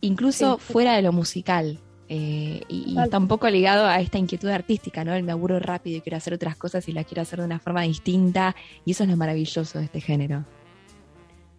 incluso 0.00 0.58
fuera 0.58 0.94
de 0.94 1.02
lo 1.02 1.12
musical. 1.12 1.80
Eh, 2.12 2.62
y, 2.68 2.98
está 2.98 3.18
un 3.18 3.28
poco 3.28 3.48
ligado 3.48 3.86
a 3.86 4.00
esta 4.00 4.18
inquietud 4.18 4.48
artística, 4.48 5.04
¿no? 5.04 5.14
El 5.14 5.22
me 5.22 5.30
aburro 5.30 5.60
rápido 5.60 5.98
y 5.98 6.00
quiero 6.00 6.16
hacer 6.16 6.34
otras 6.34 6.56
cosas 6.56 6.88
y 6.88 6.92
las 6.92 7.06
quiero 7.06 7.22
hacer 7.22 7.38
de 7.38 7.44
una 7.44 7.60
forma 7.60 7.82
distinta, 7.82 8.56
y 8.84 8.90
eso 8.90 9.04
es 9.04 9.10
lo 9.10 9.16
maravilloso 9.16 9.78
de 9.78 9.84
este 9.84 10.00
género. 10.00 10.44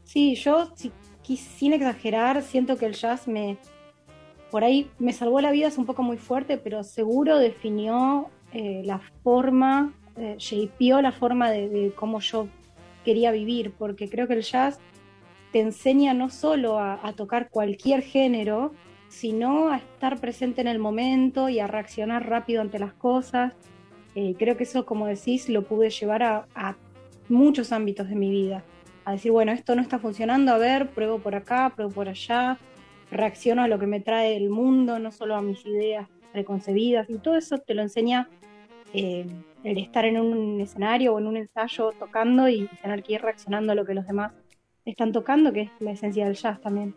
Sí, 0.03 0.35
yo, 0.35 0.73
sin 1.23 1.71
exagerar, 1.71 2.43
siento 2.43 2.77
que 2.77 2.85
el 2.85 2.93
jazz 2.93 3.29
me. 3.29 3.57
Por 4.49 4.65
ahí 4.65 4.91
me 4.99 5.13
salvó 5.13 5.39
la 5.39 5.51
vida, 5.51 5.67
es 5.67 5.77
un 5.77 5.85
poco 5.85 6.03
muy 6.03 6.17
fuerte, 6.17 6.57
pero 6.57 6.83
seguro 6.83 7.37
definió 7.37 8.29
eh, 8.51 8.81
la 8.83 8.99
forma, 9.23 9.93
eh, 10.17 10.35
shapeó 10.37 11.01
la 11.01 11.13
forma 11.13 11.49
de, 11.49 11.93
cómo 11.95 12.19
yo 12.19 12.49
quería 13.03 13.31
vivir, 13.31 13.73
porque 13.77 14.09
creo 14.09 14.27
que 14.27 14.33
el 14.33 14.41
jazz 14.41 14.79
te 15.51 15.59
enseña 15.59 16.13
no 16.13 16.29
solo 16.29 16.79
a, 16.79 17.13
tocar 17.15 17.49
cualquier 17.49 18.01
género, 18.01 18.73
sino 19.09 19.69
a 19.69 19.77
estar 19.77 20.19
presente 20.21 20.61
en 20.61 20.67
el 20.67 20.79
momento 20.79 21.49
y 21.49 21.59
a 21.59 21.67
reaccionar 21.67 22.27
rápido 22.29 22.61
ante 22.61 22.79
las 22.79 22.93
cosas. 22.93 23.53
Eh, 24.15 24.35
creo 24.39 24.55
que 24.55 24.63
eso, 24.63 24.85
como 24.85 25.07
decís, 25.07 25.49
lo 25.49 25.63
pude 25.63 25.89
llevar 25.89 26.23
a, 26.23 26.77
muchos 27.27 27.71
ámbitos 27.71 28.09
de 28.09 28.15
mi 28.15 28.29
vida. 28.29 28.63
A 29.05 29.13
decir, 29.13 29.31
bueno, 29.31 29.51
esto 29.51 29.75
no 29.75 29.81
está 29.81 29.99
funcionando, 29.99 30.51
a 30.51 30.57
ver, 30.57 30.89
pruebo 30.89 31.19
por 31.19 31.35
acá, 31.35 31.71
pruebo 31.73 31.91
por 31.91 32.09
allá, 32.09 32.57
reacciono 33.09 33.63
a 33.63 33.67
lo 33.67 33.79
que 33.79 33.87
me 33.87 34.01
trae 34.01 34.35
el 34.35 34.49
mundo, 34.49 34.99
no 34.99 35.11
solo 35.11 35.35
a 35.35 35.41
mis 35.41 35.65
ideas 35.65 36.07
preconcebidas, 36.33 37.09
y 37.09 37.17
todo 37.19 37.37
eso 37.37 37.57
te 37.59 37.73
lo 37.73 37.81
enseña 37.81 38.29
eh, 38.93 39.25
el 39.63 39.77
estar 39.77 40.05
en 40.05 40.19
un 40.19 40.59
escenario 40.61 41.13
o 41.13 41.19
en 41.19 41.27
un 41.27 41.37
ensayo 41.37 41.91
tocando 41.99 42.49
y 42.49 42.67
tener 42.81 43.03
que 43.03 43.13
ir 43.13 43.21
reaccionando 43.21 43.71
a 43.71 43.75
lo 43.75 43.85
que 43.85 43.93
los 43.93 44.05
demás 44.07 44.33
están 44.85 45.11
tocando, 45.11 45.53
que 45.53 45.61
es 45.61 45.71
la 45.79 45.91
esencia 45.91 46.25
del 46.25 46.35
jazz 46.35 46.59
también. 46.61 46.95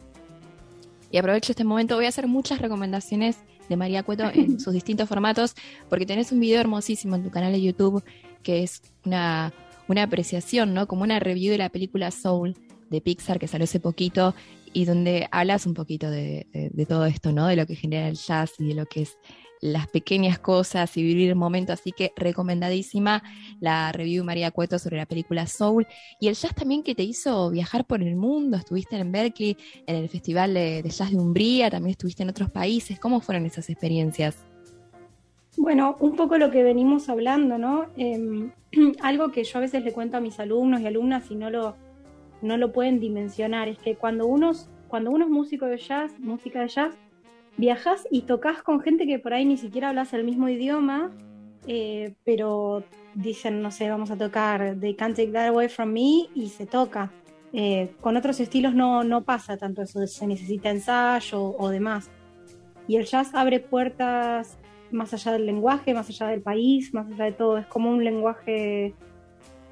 Y 1.11 1.19
aprovecho 1.19 1.53
este 1.53 1.65
momento, 1.65 1.97
voy 1.97 2.07
a 2.07 2.09
hacer 2.09 2.27
muchas 2.27 2.61
recomendaciones 2.61 3.39
de 3.69 3.77
María 3.77 4.03
Cueto 4.03 4.25
en 4.33 4.59
sus 4.61 4.73
distintos 4.73 5.09
formatos, 5.09 5.55
porque 5.89 6.07
tenés 6.07 6.33
un 6.33 6.41
video 6.41 6.61
hermosísimo 6.61 7.17
en 7.17 7.23
tu 7.23 7.31
canal 7.31 7.53
de 7.53 7.63
YouTube 7.63 8.03
que 8.43 8.63
es 8.63 8.83
una, 9.05 9.53
una 9.89 10.03
apreciación, 10.03 10.75
¿no? 10.75 10.87
Como 10.87 11.03
una 11.03 11.19
review 11.19 11.53
de 11.53 11.59
la 11.59 11.71
película 11.71 12.11
Soul 12.11 12.55
de 12.91 13.01
Pixar 13.01 13.39
que 13.39 13.49
salió 13.49 13.65
hace 13.65 13.81
poquito 13.81 14.35
y 14.73 14.85
donde 14.85 15.29
hablas 15.31 15.67
un 15.67 15.75
poquito 15.75 16.11
de, 16.11 16.47
de, 16.53 16.87
todo 16.87 17.07
esto, 17.07 17.33
¿no? 17.33 17.47
De 17.47 17.57
lo 17.57 17.65
que 17.67 17.77
genera 17.77 18.09
el 18.09 18.17
jazz 18.17 18.53
y 18.59 18.69
de 18.69 18.75
lo 18.75 18.87
que 18.87 19.03
es 19.03 19.17
las 19.65 19.87
pequeñas 19.87 20.39
cosas 20.39 20.95
y 20.99 21.03
vivir 21.03 21.31
el 21.31 21.37
momento, 21.37 21.73
así 21.73 21.91
que 21.91 22.13
recomendadísima 22.17 23.23
la 23.61 23.93
review 23.93 24.23
María 24.23 24.51
Cueto 24.51 24.79
sobre 24.79 24.99
la 24.99 25.07
película 25.07 25.47
Soul 25.47 25.87
y 26.21 26.29
el 26.29 26.35
jazz 26.35 26.55
también 26.55 26.83
que 26.83 26.95
te 26.95 27.03
hizo 27.03 27.51
viajar 27.51 27.87
por 27.87 28.03
el 28.03 28.15
mundo, 28.15 28.59
estuviste 28.59 28.97
en 28.97 29.11
Berkeley, 29.11 29.57
en 29.87 29.97
el 29.97 30.11
Festival 30.11 30.53
de, 30.53 30.83
Jazz 30.83 31.13
de 31.13 31.17
Umbría, 31.17 31.71
también 31.71 31.93
estuviste 31.93 32.23
en 32.23 32.29
otros 32.29 32.51
países, 32.51 33.01
¿cómo 33.01 33.21
fueron 33.21 33.47
esas 33.47 33.71
experiencias? 33.71 34.37
Bueno, 35.57 35.97
un 35.99 36.15
poco 36.15 36.37
lo 36.37 36.51
que 36.51 36.63
venimos 36.63 37.09
hablando, 37.09 37.57
¿no? 37.57 37.87
Em, 37.97 38.53
algo 39.01 39.33
que 39.33 39.45
yo 39.45 39.57
a 39.57 39.63
veces 39.63 39.83
le 39.83 39.95
cuento 39.95 40.19
a 40.19 40.21
mis 40.21 40.39
alumnos 40.41 40.83
y 40.83 40.87
alumnas 40.87 41.31
y 41.31 41.37
no 41.37 41.49
lo, 41.49 41.75
no 42.43 42.59
lo 42.59 42.71
pueden 42.71 43.01
dimensionar, 43.01 43.69
es 43.69 43.79
que 43.79 43.97
cuando 43.97 44.27
uno, 44.27 44.53
cuando 44.89 45.11
uno 45.11 45.25
es 45.25 45.31
músico 45.31 45.65
de 45.65 45.79
jazz, 45.79 46.13
música 46.21 46.61
de 46.61 46.69
jazz, 46.69 46.95
viajas 47.57 48.07
y 48.11 48.23
tocas 48.23 48.63
con 48.63 48.81
gente 48.81 49.07
que 49.07 49.19
por 49.19 49.35
ahí 49.35 49.45
ni 49.45 49.57
siquiera 49.57 49.91
hablas 49.91 50.13
el 50.13 50.25
mismo 50.25 50.49
idioma, 50.49 51.13
eh, 51.67 52.15
pero 52.25 52.85
dicen, 53.15 53.63
no 53.63 53.71
sé, 53.71 53.89
vamos 53.89 54.11
a 54.11 54.17
tocar 54.17 54.77
They 54.81 54.95
Can't 54.95 55.17
Take 55.17 55.33
That 55.33 55.49
Away 55.49 55.69
From 55.69 55.93
Me 55.93 56.29
y 56.35 56.49
se 56.49 56.67
toca. 56.67 57.11
Eh, 57.53 57.93
con 58.01 58.17
otros 58.17 58.41
estilos 58.41 58.75
no, 58.75 59.05
no 59.05 59.23
pasa 59.23 59.57
tanto 59.57 59.83
eso, 59.83 60.05
se 60.07 60.27
necesita 60.27 60.71
ensayo 60.71 61.55
o 61.57 61.69
demás. 61.69 62.11
Y 62.89 62.97
el 62.97 63.05
jazz 63.05 63.35
abre 63.35 63.61
puertas 63.61 64.59
más 64.91 65.15
allá 65.15 65.33
del 65.33 65.47
lenguaje, 65.47 65.95
más 65.95 66.09
allá 66.09 66.29
del 66.29 66.43
país, 66.43 66.93
más 66.93 67.11
allá 67.13 67.25
de 67.25 67.33
todo. 67.33 67.59
Es 67.59 67.67
como 67.67 67.91
un 67.91 68.05
lenguaje, 68.05 68.95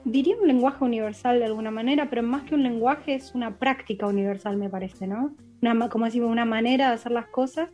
diría 0.04 0.37
un 0.40 0.49
lenguaje 0.49 0.85
universal 0.85 1.38
de 1.38 1.44
alguna 1.47 1.71
manera, 1.71 2.09
pero 2.11 2.23
más 2.23 2.42
que 2.44 2.54
un 2.54 2.62
lenguaje 2.62 3.14
es 3.14 3.35
una 3.35 3.59
práctica 3.59 4.06
universal, 4.06 4.56
me 4.56 4.68
parece, 4.68 5.06
¿no? 5.06 5.35
una, 5.62 5.88
como 5.88 6.04
decimos, 6.06 6.30
una 6.30 6.44
manera 6.44 6.88
de 6.88 6.94
hacer 6.94 7.12
las 7.12 7.26
cosas 7.26 7.71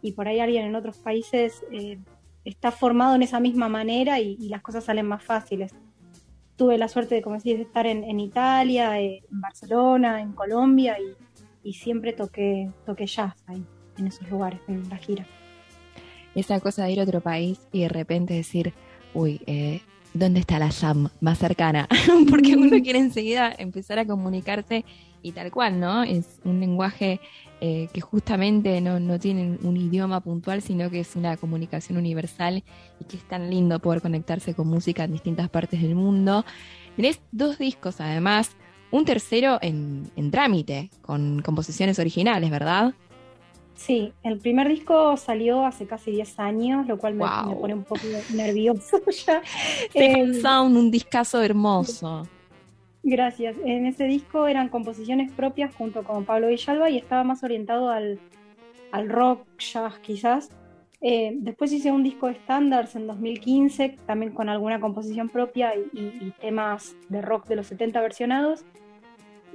y 0.00 0.12
por 0.12 0.28
ahí 0.28 0.38
alguien 0.38 0.64
en 0.64 0.76
otros 0.76 0.98
países 0.98 1.64
eh, 1.72 1.98
está 2.44 2.70
formado 2.70 3.16
en 3.16 3.22
esa 3.22 3.40
misma 3.40 3.68
manera 3.68 4.20
y, 4.20 4.36
las 4.48 4.62
cosas 4.62 4.84
salen 4.84 5.06
más 5.06 5.22
fáciles. 5.22 5.74
Tuve 6.56 6.78
la 6.78 6.88
suerte 6.88 7.16
de, 7.16 7.22
como 7.22 7.36
decís, 7.36 7.56
de 7.56 7.62
estar 7.62 7.86
en, 7.86 8.20
Italia, 8.20 9.00
eh, 9.00 9.22
en 9.30 9.40
Barcelona, 9.40 10.22
en 10.22 10.32
Colombia 10.32 10.96
y, 11.62 11.72
siempre 11.72 12.12
toqué, 12.12 12.70
toqué 12.84 13.06
jazz 13.06 13.34
ahí, 13.46 13.64
en 13.98 14.06
esos 14.06 14.30
lugares, 14.30 14.60
en 14.68 14.88
la 14.88 14.96
gira. 14.96 15.26
Esa 16.36 16.60
cosa 16.60 16.84
de 16.84 16.92
ir 16.92 17.00
a 17.00 17.02
otro 17.02 17.20
país 17.20 17.58
y 17.72 17.80
de 17.80 17.88
repente 17.88 18.34
decir, 18.34 18.72
uy, 19.14 19.40
eh, 19.46 19.80
¿dónde 20.18 20.40
está 20.40 20.58
la 20.58 20.70
jam 20.70 21.08
más 21.20 21.38
cercana? 21.38 21.88
Porque 22.30 22.56
uno 22.56 22.82
quiere 22.82 22.98
enseguida 22.98 23.54
empezar 23.56 23.98
a 23.98 24.06
comunicarse 24.06 24.84
y 25.22 25.32
tal 25.32 25.50
cual, 25.50 25.80
¿no? 25.80 26.02
Es 26.02 26.40
un 26.44 26.60
lenguaje 26.60 27.20
eh, 27.60 27.88
que 27.92 28.00
justamente 28.00 28.80
no, 28.80 29.00
no 29.00 29.18
tiene 29.18 29.58
un 29.62 29.76
idioma 29.76 30.20
puntual, 30.20 30.62
sino 30.62 30.90
que 30.90 31.00
es 31.00 31.16
una 31.16 31.36
comunicación 31.36 31.98
universal 31.98 32.62
y 33.00 33.04
que 33.04 33.16
es 33.16 33.26
tan 33.26 33.50
lindo 33.50 33.78
poder 33.78 34.02
conectarse 34.02 34.54
con 34.54 34.68
música 34.68 35.04
en 35.04 35.12
distintas 35.12 35.48
partes 35.48 35.80
del 35.80 35.94
mundo. 35.94 36.44
Tenés 36.96 37.20
dos 37.32 37.58
discos 37.58 38.00
además, 38.00 38.56
un 38.90 39.04
tercero 39.04 39.58
en, 39.62 40.10
trámite, 40.30 40.90
con 41.02 41.42
composiciones 41.42 41.98
originales, 41.98 42.50
¿verdad? 42.50 42.94
Sí, 43.76 44.12
el 44.22 44.38
primer 44.38 44.68
disco 44.68 45.16
salió 45.18 45.64
hace 45.64 45.86
casi 45.86 46.10
10 46.10 46.38
años, 46.40 46.86
lo 46.86 46.98
cual 46.98 47.14
me, 47.14 47.26
pone 47.60 47.74
un 47.74 47.84
poco 47.84 48.00
nervioso 48.34 49.00
ya. 49.26 49.42
Eh, 49.92 50.40
Sound, 50.40 50.76
un 50.76 50.90
discazo 50.90 51.42
hermoso. 51.42 52.26
Gracias. 53.02 53.54
En 53.64 53.86
ese 53.86 54.04
disco 54.04 54.48
eran 54.48 54.68
composiciones 54.68 55.30
propias 55.30 55.72
junto 55.76 56.02
con 56.02 56.24
Pablo 56.24 56.48
Villalba 56.48 56.90
y 56.90 56.96
estaba 56.96 57.22
más 57.22 57.44
orientado 57.44 57.90
al, 57.90 58.18
rock, 59.06 59.46
jazz 59.58 59.98
quizás. 60.00 60.50
Eh, 61.02 61.34
después 61.36 61.70
hice 61.70 61.92
un 61.92 62.02
disco 62.02 62.26
de 62.26 62.32
estándares 62.32 62.96
en 62.96 63.06
2015, 63.06 63.96
también 64.06 64.32
con 64.32 64.48
alguna 64.48 64.80
composición 64.80 65.28
propia 65.28 65.74
y, 65.76 66.32
temas 66.40 66.96
de 67.08 67.20
rock 67.22 67.46
de 67.46 67.56
los 67.56 67.66
70 67.66 68.00
versionados. 68.00 68.64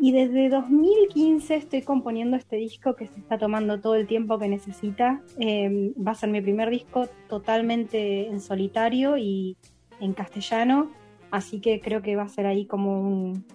Y 0.01 0.11
desde 0.11 0.49
2015 0.49 1.55
estoy 1.55 1.83
componiendo 1.83 2.35
este 2.35 2.57
disco 2.57 2.95
que 2.95 3.07
se 3.07 3.19
está 3.19 3.37
tomando 3.37 3.79
todo 3.79 3.95
el 3.95 4.07
tiempo 4.07 4.37
que 4.39 4.49
necesita. 4.49 5.21
Eh, 5.37 5.93
va 5.95 6.11
a 6.11 6.15
ser 6.15 6.29
mi 6.29 6.41
primer 6.41 6.69
disco 6.69 7.07
totalmente 7.29 8.27
en 8.27 8.41
solitario 8.41 9.17
y 9.17 9.55
en 9.99 10.13
castellano 10.13 10.89
Así 11.31 11.61
que 11.61 11.79
creo 11.79 12.01
que 12.01 12.17
va 12.17 12.23
a 12.23 12.29
ser 12.29 12.45
ahí 12.45 12.65
como 12.65 12.99
un, 12.99 13.45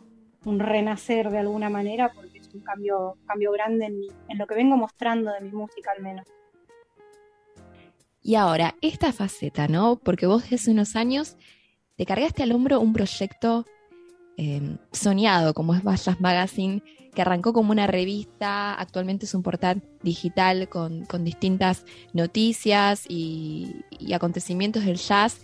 renacer 0.58 1.30
de 1.30 1.38
alguna 1.38 1.68
manera, 1.68 2.12
porque 2.12 2.38
es 2.38 2.48
un 2.54 2.60
cambio, 2.60 3.18
cambio 3.26 3.52
grande 3.52 3.86
en, 3.86 4.38
lo 4.38 4.46
que 4.46 4.54
vengo 4.54 4.76
mostrando 4.76 5.32
de 5.32 5.40
mi 5.42 5.50
música 5.50 5.90
al 5.94 6.02
menos. 6.02 6.26
Y 8.22 8.36
ahora, 8.36 8.74
esta 8.80 9.12
faceta, 9.12 9.68
¿no? 9.68 9.96
Porque 9.96 10.26
vos 10.26 10.50
hace 10.52 10.70
unos 10.70 10.96
años 10.96 11.36
te 11.96 12.06
cargaste 12.06 12.44
al 12.44 12.52
hombro 12.52 12.80
un 12.80 12.92
proyecto 12.92 13.66
eh, 14.36 14.76
soñado 14.92 15.54
como 15.54 15.74
es 15.74 15.82
Vallas 15.82 16.20
Magazine, 16.20 16.82
que 17.14 17.22
arrancó 17.22 17.54
como 17.54 17.72
una 17.72 17.86
revista, 17.86 18.74
actualmente 18.74 19.24
es 19.24 19.34
un 19.34 19.42
portal 19.42 19.82
digital 20.02 20.68
con, 20.68 21.06
distintas 21.24 21.86
noticias 22.12 23.06
y, 23.08 23.74
acontecimientos 24.14 24.84
del 24.84 24.96
jazz 24.96 25.40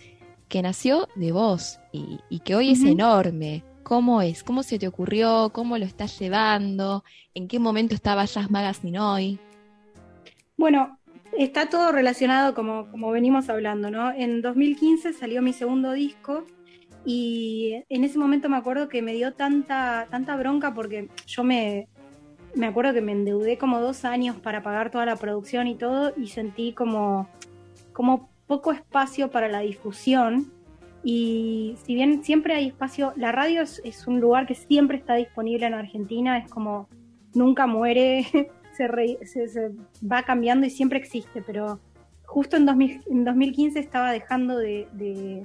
que 0.49 0.61
nació 0.61 1.09
de 1.17 1.33
vos 1.33 1.81
y, 1.93 2.41
que 2.41 2.55
hoy 2.55 2.73
es 2.73 2.83
enorme. 2.83 3.65
¿Cómo 3.83 4.21
es? 4.21 4.45
¿Cómo 4.45 4.63
se 4.63 4.79
te 4.79 4.87
ocurrió? 4.87 5.51
¿Cómo 5.55 5.79
lo 5.79 5.87
estás 5.87 6.19
llevando? 6.19 7.05
¿En 7.35 7.49
qué 7.49 7.59
momento 7.59 7.95
estaba 7.95 8.27
Jazz 8.27 8.51
Magazine 8.51 9.01
hoy? 9.01 9.39
Bueno, 10.57 10.99
está 11.37 11.69
todo 11.71 11.91
relacionado 11.91 12.55
como, 12.55 12.91
como 12.91 13.11
venimos 13.11 13.49
hablando, 13.49 13.91
¿no? 13.91 14.13
En 14.13 14.43
2015 14.43 15.15
salió 15.15 15.41
mi 15.41 15.55
segundo 15.55 15.93
disco 15.93 16.45
y 17.05 17.83
en 17.89 18.05
ese 18.05 18.19
momento 18.19 18.49
me 18.49 18.57
acuerdo 18.57 18.89
que 18.89 19.03
me 19.03 19.15
dio 19.15 19.33
tanta, 19.33 20.07
tanta 20.11 20.37
bronca 20.37 20.73
porque 20.73 21.09
yo 21.27 21.43
me, 21.43 21.89
me 22.55 22.67
acuerdo 22.67 22.93
que 22.93 23.01
me 23.01 23.13
endeudé 23.13 23.59
como 23.59 23.81
dos 23.81 24.05
años 24.05 24.37
para 24.37 24.63
pagar 24.63 24.91
toda 24.91 25.07
la 25.07 25.17
producción 25.17 25.67
y 25.67 25.75
todo 25.75 26.13
y 26.17 26.29
sentí 26.29 26.73
como, 26.73 27.29
como 27.93 28.31
poco 28.47 28.73
espacio 28.73 29.31
para 29.31 29.49
la 29.49 29.61
difusión. 29.61 30.53
Y 31.03 31.77
si 31.85 31.95
bien 31.95 32.23
siempre 32.23 32.55
hay 32.55 32.69
espacio, 32.69 33.13
la 33.17 33.33
radio 33.33 33.63
es, 33.63 34.07
un 34.07 34.21
lugar 34.21 34.47
que 34.47 34.55
siempre 34.55 34.99
está 34.99 35.15
disponible 35.15 35.67
en 35.67 35.75
Argentina, 35.75 36.39
es 36.39 36.49
como 36.49 36.89
nunca 37.35 37.67
muere, 37.67 38.27
se, 38.77 39.49
se, 39.49 39.71
va 40.07 40.23
cambiando 40.23 40.67
y 40.67 40.71
siempre 40.71 40.99
existe, 40.99 41.43
pero 41.43 41.81
justo 42.25 42.57
en, 42.57 42.67
2015 42.67 43.81
estaba 43.81 44.13
dejando 44.13 44.57
de, 44.59 44.87
de, 44.93 45.45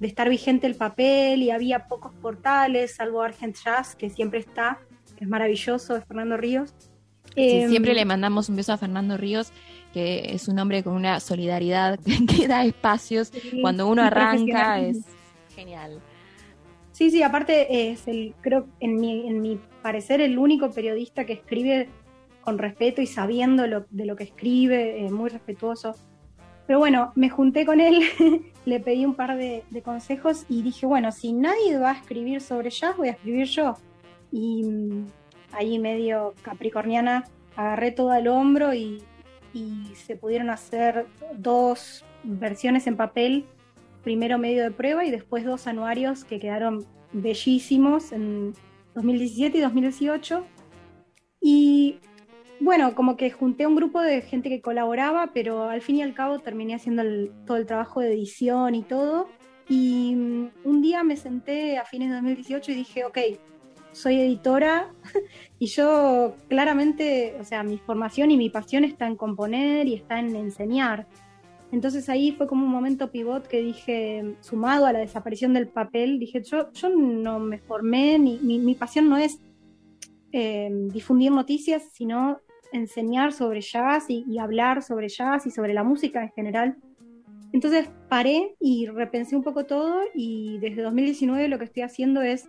estar 0.00 0.28
vigente 0.28 0.66
el 0.66 0.74
papel 0.74 1.42
y 1.42 1.50
había 1.50 1.86
pocos 1.86 2.12
portales, 2.14 2.96
salvo 2.96 3.22
Argent 3.22 3.56
Jazz, 3.56 3.94
que 3.94 4.10
siempre 4.10 4.40
está, 4.40 4.80
que 5.16 5.24
es 5.24 5.30
maravilloso, 5.30 5.96
es 5.96 6.04
Fernando 6.04 6.36
Ríos. 6.36 6.74
siempre 7.34 7.92
em, 7.92 7.96
le 7.96 8.04
mandamos 8.04 8.48
un 8.48 8.56
beso 8.56 8.72
a 8.72 8.76
Fernando 8.76 9.16
Ríos, 9.16 9.52
que 9.92 10.34
es 10.34 10.48
un 10.48 10.58
hombre 10.58 10.82
con 10.82 10.94
una 10.94 11.20
solidaridad 11.20 11.98
que 12.28 12.48
da 12.48 12.64
espacios. 12.64 13.32
Cuando 13.60 13.88
uno 13.88 14.02
arranca 14.02 14.80
es 14.80 15.04
genial. 15.54 16.00
Sí, 16.92 17.10
sí, 17.10 17.22
aparte 17.22 17.90
es 17.90 18.06
el, 18.06 18.34
creo, 18.40 18.68
en 18.78 18.96
mi, 19.00 19.26
en 19.26 19.40
mi 19.40 19.58
parecer, 19.82 20.20
el 20.20 20.38
único 20.38 20.70
periodista 20.70 21.24
que 21.24 21.32
escribe 21.32 21.88
con 22.40 22.58
respeto 22.58 23.02
y 23.02 23.06
sabiendo 23.06 23.66
lo, 23.66 23.86
de 23.90 24.04
lo 24.04 24.16
que 24.16 24.24
escribe, 24.24 25.04
eh, 25.04 25.10
muy 25.10 25.30
respetuoso. 25.30 25.96
Pero 26.66 26.78
bueno, 26.78 27.12
me 27.14 27.28
junté 27.28 27.66
con 27.66 27.80
él, 27.80 28.02
le 28.64 28.80
pedí 28.80 29.04
un 29.04 29.14
par 29.14 29.36
de, 29.36 29.64
consejos 29.84 30.46
y 30.48 30.62
dije, 30.62 30.86
bueno, 30.86 31.12
si 31.12 31.32
nadie 31.32 31.78
va 31.78 31.90
a 31.90 31.94
escribir 31.94 32.40
sobre 32.40 32.70
jazz, 32.70 32.96
voy 32.96 33.08
a 33.08 33.12
escribir 33.12 33.46
yo. 33.46 33.74
Y 34.32 34.64
mm, 34.64 35.06
ahí 35.52 35.78
medio 35.78 36.34
capricorniana, 36.42 37.24
agarré 37.56 37.92
todo 37.92 38.10
al 38.10 38.28
hombro 38.28 38.72
y, 38.72 39.02
y 39.52 39.94
se 39.94 40.16
pudieron 40.16 40.50
hacer 40.50 41.06
dos 41.36 42.04
versiones 42.22 42.86
en 42.86 42.96
papel, 42.96 43.44
primero 44.02 44.38
medio 44.38 44.62
de 44.62 44.70
prueba 44.70 45.04
y 45.04 45.10
después 45.10 45.44
dos 45.44 45.66
anuarios 45.66 46.24
que 46.24 46.40
quedaron 46.40 46.84
bellísimos 47.12 48.12
en 48.12 48.54
2017 48.94 49.58
y 49.58 49.60
2018. 49.60 50.44
Y 51.40 51.98
bueno, 52.64 52.94
como 52.94 53.16
que 53.16 53.30
junté 53.30 53.66
un 53.66 53.76
grupo 53.76 54.00
de 54.00 54.22
gente 54.22 54.48
que 54.48 54.62
colaboraba, 54.62 55.30
pero 55.34 55.64
al 55.64 55.82
fin 55.82 55.96
y 55.96 56.02
al 56.02 56.14
cabo 56.14 56.38
terminé 56.38 56.74
haciendo 56.74 57.02
todo 57.46 57.58
el 57.58 57.66
trabajo 57.66 58.00
de 58.00 58.14
edición 58.14 58.74
y 58.74 58.82
todo. 58.82 59.28
Y 59.68 60.14
mm, 60.16 60.50
un 60.64 60.80
día 60.80 61.02
me 61.02 61.16
senté 61.16 61.76
a 61.76 61.84
fines 61.84 62.08
de 62.08 62.14
2018 62.14 62.72
y 62.72 62.74
dije, 62.74 63.04
ok, 63.04 63.18
soy 63.92 64.18
editora 64.18 64.92
y 65.58 65.66
yo 65.66 66.36
claramente, 66.48 67.36
o 67.38 67.44
sea, 67.44 67.62
mi 67.62 67.76
formación 67.76 68.30
y 68.30 68.38
mi 68.38 68.48
pasión 68.48 68.84
está 68.84 69.06
en 69.06 69.16
componer 69.16 69.86
y 69.86 69.94
está 69.94 70.18
en 70.18 70.34
enseñar. 70.34 71.06
Entonces 71.70 72.08
ahí 72.08 72.32
fue 72.32 72.46
como 72.46 72.64
un 72.64 72.72
momento 72.72 73.10
pivot 73.10 73.46
que 73.46 73.60
dije, 73.60 74.36
sumado 74.40 74.86
a 74.86 74.92
la 74.92 75.00
desaparición 75.00 75.52
del 75.52 75.68
papel, 75.68 76.18
dije, 76.18 76.42
yo, 76.42 76.72
yo 76.72 76.88
no 76.88 77.40
me 77.40 77.58
formé, 77.58 78.18
ni, 78.18 78.38
mi, 78.38 78.74
pasión 78.74 79.10
no 79.10 79.18
es 79.18 79.38
eh, 80.32 80.70
difundir 80.92 81.30
noticias, 81.30 81.82
sino 81.92 82.40
enseñar 82.74 83.32
sobre 83.32 83.60
jazz 83.60 84.06
y, 84.08 84.38
hablar 84.38 84.82
sobre 84.82 85.08
jazz 85.08 85.46
y 85.46 85.50
sobre 85.50 85.72
la 85.72 85.84
música 85.84 86.22
en 86.22 86.30
general. 86.32 86.76
Entonces 87.52 87.88
paré 88.08 88.56
y 88.60 88.86
repensé 88.86 89.36
un 89.36 89.44
poco 89.44 89.64
todo 89.64 90.02
y 90.12 90.58
desde 90.58 90.82
2019 90.82 91.48
lo 91.48 91.58
que 91.58 91.64
estoy 91.64 91.84
haciendo 91.84 92.20
es 92.20 92.48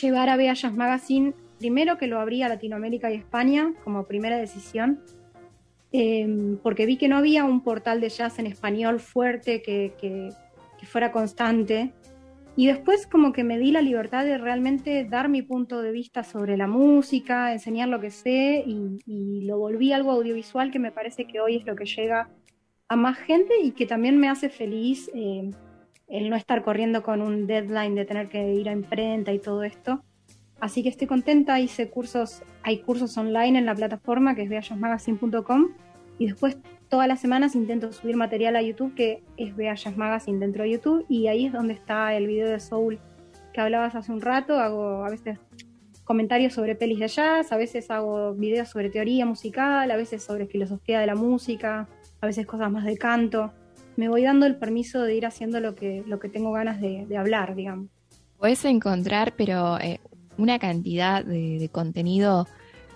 llevar 0.00 0.28
a 0.28 0.36
Bea 0.36 0.54
Jazz 0.54 0.72
Magazine, 0.72 1.34
primero 1.58 1.98
que 1.98 2.06
lo 2.06 2.20
abría 2.20 2.46
a 2.46 2.48
Latinoamérica 2.48 3.10
y 3.10 3.16
España 3.16 3.74
como 3.82 4.04
primera 4.04 4.38
decisión, 4.38 5.00
em, 5.90 6.56
porque 6.58 6.86
vi 6.86 6.96
que 6.96 7.08
no 7.08 7.16
había 7.16 7.44
un 7.44 7.62
portal 7.62 8.00
de 8.00 8.10
jazz 8.10 8.38
en 8.38 8.46
español 8.46 9.00
fuerte 9.00 9.60
que, 9.60 9.92
que 10.00 10.86
fuera 10.86 11.10
constante 11.10 11.92
y 12.60 12.66
después 12.66 13.06
como 13.06 13.32
que 13.32 13.42
me 13.42 13.58
di 13.58 13.72
la 13.72 13.80
libertad 13.80 14.22
de 14.22 14.36
realmente 14.36 15.06
dar 15.06 15.30
mi 15.30 15.40
punto 15.40 15.80
de 15.80 15.92
vista 15.92 16.24
sobre 16.24 16.58
la 16.58 16.66
música, 16.66 17.54
enseñar 17.54 17.88
lo 17.88 18.00
que 18.00 18.10
sé 18.10 18.62
y, 18.66 19.46
lo 19.46 19.56
volví 19.56 19.94
algo 19.94 20.10
audiovisual 20.10 20.70
que 20.70 20.78
me 20.78 20.92
parece 20.92 21.26
que 21.26 21.40
hoy 21.40 21.56
es 21.56 21.64
lo 21.64 21.74
que 21.74 21.86
llega 21.86 22.28
a 22.86 22.96
más 22.96 23.16
gente 23.16 23.54
y 23.62 23.70
que 23.70 23.86
también 23.86 24.18
me 24.18 24.28
hace 24.28 24.50
feliz 24.50 25.10
eh, 25.14 25.50
el 26.06 26.28
no 26.28 26.36
estar 26.36 26.62
corriendo 26.62 27.02
con 27.02 27.22
un 27.22 27.46
deadline 27.46 27.94
de 27.94 28.04
tener 28.04 28.28
que 28.28 28.52
ir 28.52 28.68
a 28.68 28.72
imprenta 28.72 29.32
y 29.32 29.38
todo 29.38 29.62
esto. 29.62 30.04
Así 30.60 30.82
que 30.82 30.90
estoy 30.90 31.06
contenta, 31.06 31.58
hice 31.60 31.88
cursos, 31.88 32.42
hay 32.62 32.80
cursos 32.82 33.16
online 33.16 33.58
en 33.58 33.64
la 33.64 33.74
plataforma 33.74 34.34
que 34.34 34.42
es 34.42 34.50
beayasmagazine.com 34.50 35.68
y 36.18 36.26
después 36.26 36.58
todas 36.90 37.08
las 37.08 37.20
semanas 37.20 37.54
intento 37.54 37.92
subir 37.92 38.16
material 38.16 38.56
a 38.56 38.62
YouTube 38.62 38.94
que 38.94 39.22
es 39.36 39.56
Bea 39.56 39.74
Jazz 39.74 39.96
Magazine 39.96 40.38
dentro 40.38 40.64
de 40.64 40.72
YouTube 40.72 41.06
y 41.08 41.28
ahí 41.28 41.46
es 41.46 41.52
donde 41.52 41.72
está 41.72 42.14
el 42.14 42.26
video 42.26 42.48
de 42.48 42.60
Soul 42.60 42.98
que 43.52 43.60
hablabas 43.60 43.94
hace 43.94 44.12
un 44.12 44.20
rato. 44.20 44.58
Hago 44.58 45.04
a 45.04 45.10
veces 45.10 45.38
comentarios 46.04 46.52
sobre 46.52 46.74
pelis 46.74 46.98
de 46.98 47.08
jazz, 47.08 47.52
a 47.52 47.56
veces 47.56 47.90
hago 47.90 48.34
videos 48.34 48.68
sobre 48.68 48.90
teoría 48.90 49.24
musical, 49.24 49.90
a 49.90 49.96
veces 49.96 50.24
sobre 50.24 50.46
filosofía 50.46 51.00
de 51.00 51.06
la 51.06 51.14
música, 51.14 51.88
a 52.20 52.26
veces 52.26 52.46
cosas 52.46 52.70
más 52.70 52.84
de 52.84 52.96
canto. 52.96 53.52
Me 53.96 54.08
voy 54.08 54.22
dando 54.22 54.46
el 54.46 54.56
permiso 54.56 55.02
de 55.02 55.14
ir 55.14 55.26
haciendo 55.26 55.60
lo 55.60 55.74
que, 55.74 56.02
lo 56.06 56.18
que 56.18 56.28
tengo 56.28 56.52
ganas 56.52 56.80
de, 56.80 57.06
hablar, 57.16 57.54
digamos. 57.54 57.88
Puedes 58.38 58.64
encontrar, 58.64 59.34
pero 59.36 59.78
eh, 59.78 60.00
una 60.38 60.58
cantidad 60.58 61.24
de, 61.24 61.58
de 61.58 61.68
contenido 61.68 62.46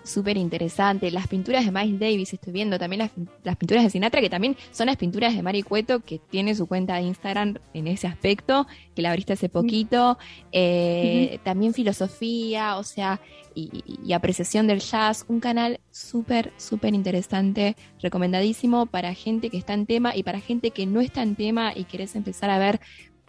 súper 0.05 0.37
interesante. 0.37 1.11
Las 1.11 1.27
pinturas 1.27 1.65
de 1.65 1.71
Miles 1.71 1.99
Davis, 1.99 2.33
estoy 2.33 2.53
viendo 2.53 2.79
también 2.79 3.09
las, 3.43 3.55
pinturas 3.57 3.83
de 3.83 3.89
Sinatra, 3.89 4.21
que 4.21 4.29
también 4.29 4.55
son 4.71 4.87
las 4.87 4.97
pinturas 4.97 5.35
de 5.35 5.41
Mari 5.41 5.63
Cueto, 5.63 5.99
que 5.99 6.19
tiene 6.19 6.55
su 6.55 6.67
cuenta 6.67 6.95
de 6.95 7.01
Instagram 7.01 7.57
en 7.73 7.87
ese 7.87 8.07
aspecto, 8.07 8.67
que 8.95 9.01
la 9.01 9.09
abriste 9.09 9.33
hace 9.33 9.49
poquito. 9.49 10.17
Eh, 10.51 11.39
también 11.43 11.73
filosofía, 11.73 12.77
o 12.77 12.83
sea, 12.83 13.19
y, 13.55 14.13
apreciación 14.13 14.67
del 14.67 14.79
jazz. 14.79 15.25
Un 15.27 15.39
canal 15.39 15.79
súper, 15.91 16.53
súper 16.57 16.93
interesante, 16.93 17.75
recomendadísimo 18.01 18.85
para 18.85 19.13
gente 19.13 19.49
que 19.49 19.57
está 19.57 19.73
en 19.73 19.85
tema 19.85 20.15
y 20.15 20.23
para 20.23 20.39
gente 20.39 20.71
que 20.71 20.85
no 20.85 21.01
está 21.01 21.23
en 21.23 21.35
tema 21.35 21.73
y 21.75 21.85
querés 21.85 22.15
empezar 22.15 22.49
a 22.49 22.59
ver 22.59 22.79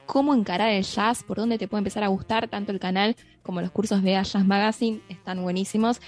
cómo 0.07 0.35
encarar 0.35 0.71
el 0.71 0.85
jazz, 0.85 1.23
por 1.23 1.37
dónde 1.37 1.59
te 1.59 1.69
puede 1.69 1.81
empezar 1.81 2.05
a 2.05 2.09
gustar, 2.09 2.49
tanto 2.49 2.73
el 2.73 2.81
canal 2.81 3.17
como 3.43 3.61
los 3.61 3.71
cursos 3.71 4.03
de 4.03 4.13
Jazz 4.13 4.45
Magazine 4.45 5.01
están 5.09 5.43
buenísimos. 5.43 6.01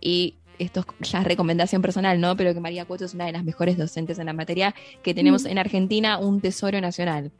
Y 0.00 0.34
esto 0.58 0.84
es 1.00 1.10
ya 1.10 1.22
recomendación 1.22 1.82
personal, 1.82 2.20
¿no? 2.20 2.36
Pero 2.36 2.54
que 2.54 2.60
María 2.60 2.84
Cueto 2.84 3.04
es 3.04 3.14
una 3.14 3.26
de 3.26 3.32
las 3.32 3.44
mejores 3.44 3.76
docentes 3.76 4.18
en 4.18 4.26
la 4.26 4.32
materia 4.32 4.74
que 5.02 5.14
tenemos 5.14 5.44
mm. 5.44 5.48
en 5.48 5.58
Argentina, 5.58 6.18
un 6.18 6.40
tesoro 6.40 6.80
nacional. 6.80 7.32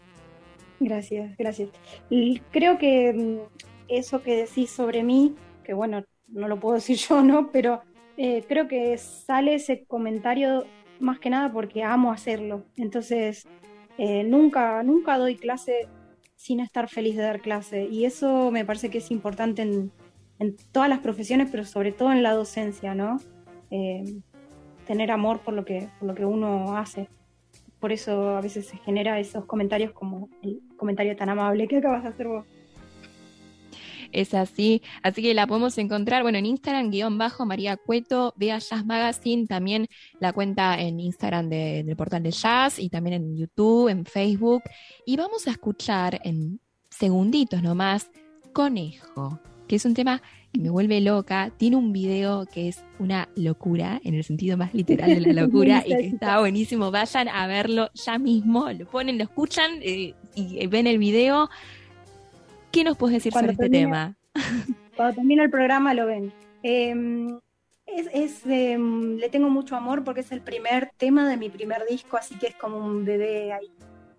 Gracias, 0.80 1.36
gracias. 1.38 1.70
Creo 2.50 2.78
que 2.78 3.12
mm, 3.12 3.64
eso 3.88 4.22
que 4.22 4.36
decís 4.36 4.70
sobre 4.70 5.02
mí, 5.02 5.34
que 5.64 5.72
bueno, 5.74 6.04
no 6.28 6.48
lo 6.48 6.60
puedo 6.60 6.74
decir 6.76 6.96
yo, 6.96 7.22
¿no? 7.22 7.50
Pero 7.50 7.82
eh, 8.16 8.44
creo 8.48 8.68
que 8.68 8.96
sale 8.98 9.54
ese 9.54 9.84
comentario 9.84 10.66
más 11.00 11.18
que 11.18 11.30
nada 11.30 11.52
porque 11.52 11.82
amo 11.82 12.12
hacerlo. 12.12 12.64
Entonces, 12.76 13.46
eh, 13.98 14.24
nunca, 14.24 14.82
nunca 14.82 15.18
doy 15.18 15.36
clase 15.36 15.88
sin 16.46 16.60
estar 16.60 16.88
feliz 16.88 17.16
de 17.16 17.22
dar 17.22 17.40
clase. 17.40 17.88
Y 17.90 18.04
eso 18.04 18.52
me 18.52 18.64
parece 18.64 18.88
que 18.88 18.98
es 18.98 19.10
importante 19.10 19.62
en, 19.62 19.90
todas 20.70 20.88
las 20.88 21.00
profesiones, 21.00 21.48
pero 21.50 21.64
sobre 21.64 21.90
todo 21.90 22.12
en 22.12 22.22
la 22.22 22.34
docencia, 22.34 22.94
¿no? 22.94 23.18
Eh, 23.72 24.20
tener 24.86 25.10
amor 25.10 25.40
por 25.40 25.54
lo, 25.54 25.64
que, 25.64 25.88
por 25.98 26.06
lo 26.06 26.14
que 26.14 26.24
uno 26.24 26.76
hace. 26.76 27.08
Por 27.80 27.90
eso 27.90 28.36
a 28.36 28.40
veces 28.40 28.66
se 28.66 28.76
genera 28.76 29.18
esos 29.18 29.44
comentarios 29.46 29.90
como 29.90 30.28
el 30.42 30.60
comentario 30.76 31.16
tan 31.16 31.30
amable 31.30 31.66
que 31.66 31.78
acabas 31.78 32.04
de 32.04 32.10
hacer 32.10 32.28
vos. 32.28 32.46
Es 34.16 34.32
así, 34.32 34.82
así 35.02 35.20
que 35.20 35.34
la 35.34 35.46
podemos 35.46 35.76
encontrar, 35.76 36.22
bueno, 36.22 36.38
en 36.38 36.46
Instagram, 36.46 36.90
guion 36.90 37.18
bajo, 37.18 37.44
María 37.44 37.76
Cueto, 37.76 38.32
vea 38.36 38.58
Jazz 38.58 38.86
Magazine, 38.86 39.46
también 39.46 39.88
la 40.20 40.32
cuenta 40.32 40.80
en 40.80 41.00
Instagram 41.00 41.50
del 41.50 41.96
portal 41.96 42.22
de 42.22 42.30
Jazz 42.30 42.78
y 42.78 42.88
también 42.88 43.22
en 43.22 43.36
YouTube, 43.36 43.88
en 43.88 44.06
Facebook. 44.06 44.62
Y 45.04 45.16
vamos 45.16 45.46
a 45.46 45.50
escuchar 45.50 46.18
en 46.24 46.60
segunditos 46.88 47.62
nomás, 47.62 48.10
Conejo 48.52 49.38
que 49.66 49.76
es 49.76 49.84
un 49.84 49.94
tema 49.94 50.22
que 50.52 50.60
me 50.60 50.70
vuelve 50.70 51.00
loca. 51.00 51.52
Tiene 51.56 51.76
un 51.76 51.92
video 51.92 52.46
que 52.46 52.68
es 52.68 52.84
una 52.98 53.28
locura, 53.36 54.00
en 54.04 54.14
el 54.14 54.24
sentido 54.24 54.56
más 54.56 54.72
literal 54.74 55.14
de 55.14 55.20
la 55.20 55.42
locura, 55.42 55.82
y 55.84 55.90
que 55.90 56.06
está 56.06 56.40
buenísimo. 56.40 56.90
Vayan 56.90 57.28
a 57.28 57.46
verlo 57.46 57.90
ya 57.94 58.18
mismo, 58.18 58.70
lo 58.70 58.86
ponen, 58.86 59.18
lo 59.18 59.24
escuchan 59.24 59.72
eh, 59.82 60.14
y 60.34 60.66
ven 60.68 60.86
el 60.86 60.98
video. 60.98 61.50
¿Qué 62.76 62.84
nos 62.84 62.98
puedes 62.98 63.14
decir 63.14 63.32
sobre 63.32 63.52
este 63.52 63.70
tema? 63.70 64.18
Cuando 64.96 65.14
termina 65.14 65.42
el 65.42 65.48
programa 65.48 65.94
lo 65.94 66.04
ven. 66.04 66.30
Em, 66.62 67.38
es, 67.86 68.42
em, 68.44 69.16
le 69.16 69.30
tengo 69.30 69.48
mucho 69.48 69.76
amor 69.76 70.04
porque 70.04 70.20
es 70.20 70.30
el 70.30 70.42
primer 70.42 70.90
tema 70.98 71.26
de 71.26 71.38
mi 71.38 71.48
primer 71.48 71.86
disco, 71.88 72.18
así 72.18 72.34
que 72.34 72.48
es 72.48 72.54
como 72.54 72.76
un 72.76 73.06
bebé 73.06 73.54
ahí 73.54 73.72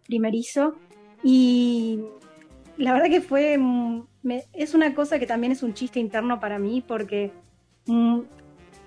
primerizo. 0.07 0.73
Y 1.23 1.99
la 2.77 2.93
verdad 2.93 3.11
que 3.11 3.21
fue 3.21 3.59
es 4.53 4.73
una 4.73 4.95
cosa 4.95 5.19
que 5.19 5.27
también 5.27 5.53
es 5.53 5.61
un 5.61 5.75
chiste 5.75 5.99
interno 5.99 6.39
para 6.39 6.57
mí 6.57 6.83
porque 6.85 7.31
mm, 7.85 8.21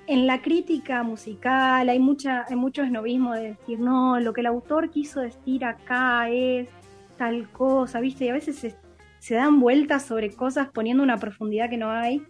en 0.09 0.27
la 0.27 0.43
crítica 0.43 1.05
musical 1.05 1.89
hay, 1.89 2.01
mucha, 2.01 2.45
hay 2.49 2.57
mucho 2.57 2.83
esnovismo 2.83 3.35
de 3.35 3.51
decir, 3.51 3.79
no, 3.79 4.19
lo 4.19 4.33
que 4.33 4.41
el 4.41 4.49
autor 4.49 4.91
quiso 4.91 5.21
decir 5.21 5.65
acá 5.65 6.29
es 6.29 6.69
tal 7.17 7.49
cosa, 7.53 8.01
¿viste? 8.01 8.25
Y 8.25 8.31
a 8.31 8.33
veces 8.33 8.57
se, 8.57 8.80
se 9.21 9.35
dan 9.35 9.61
vueltas 9.61 10.05
sobre 10.05 10.31
cosas 10.31 10.69
poniendo 10.71 11.03
una 11.03 11.19
profundidad 11.19 11.71
que 11.71 11.77
no 11.77 11.91
hay. 11.91 12.23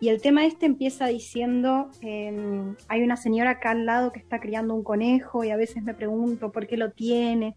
Y 0.00 0.08
el 0.08 0.20
tema 0.20 0.44
este 0.44 0.66
empieza 0.66 1.06
diciendo, 1.06 1.90
em, 2.02 2.76
hay 2.88 3.02
una 3.02 3.16
señora 3.16 3.50
acá 3.50 3.70
al 3.70 3.84
lado 3.84 4.12
que 4.12 4.20
está 4.20 4.40
criando 4.40 4.74
un 4.74 4.82
conejo 4.82 5.44
y 5.44 5.50
a 5.50 5.56
veces 5.56 5.82
me 5.82 5.94
pregunto 5.94 6.52
por 6.52 6.66
qué 6.66 6.76
lo 6.76 6.90
tiene. 6.92 7.56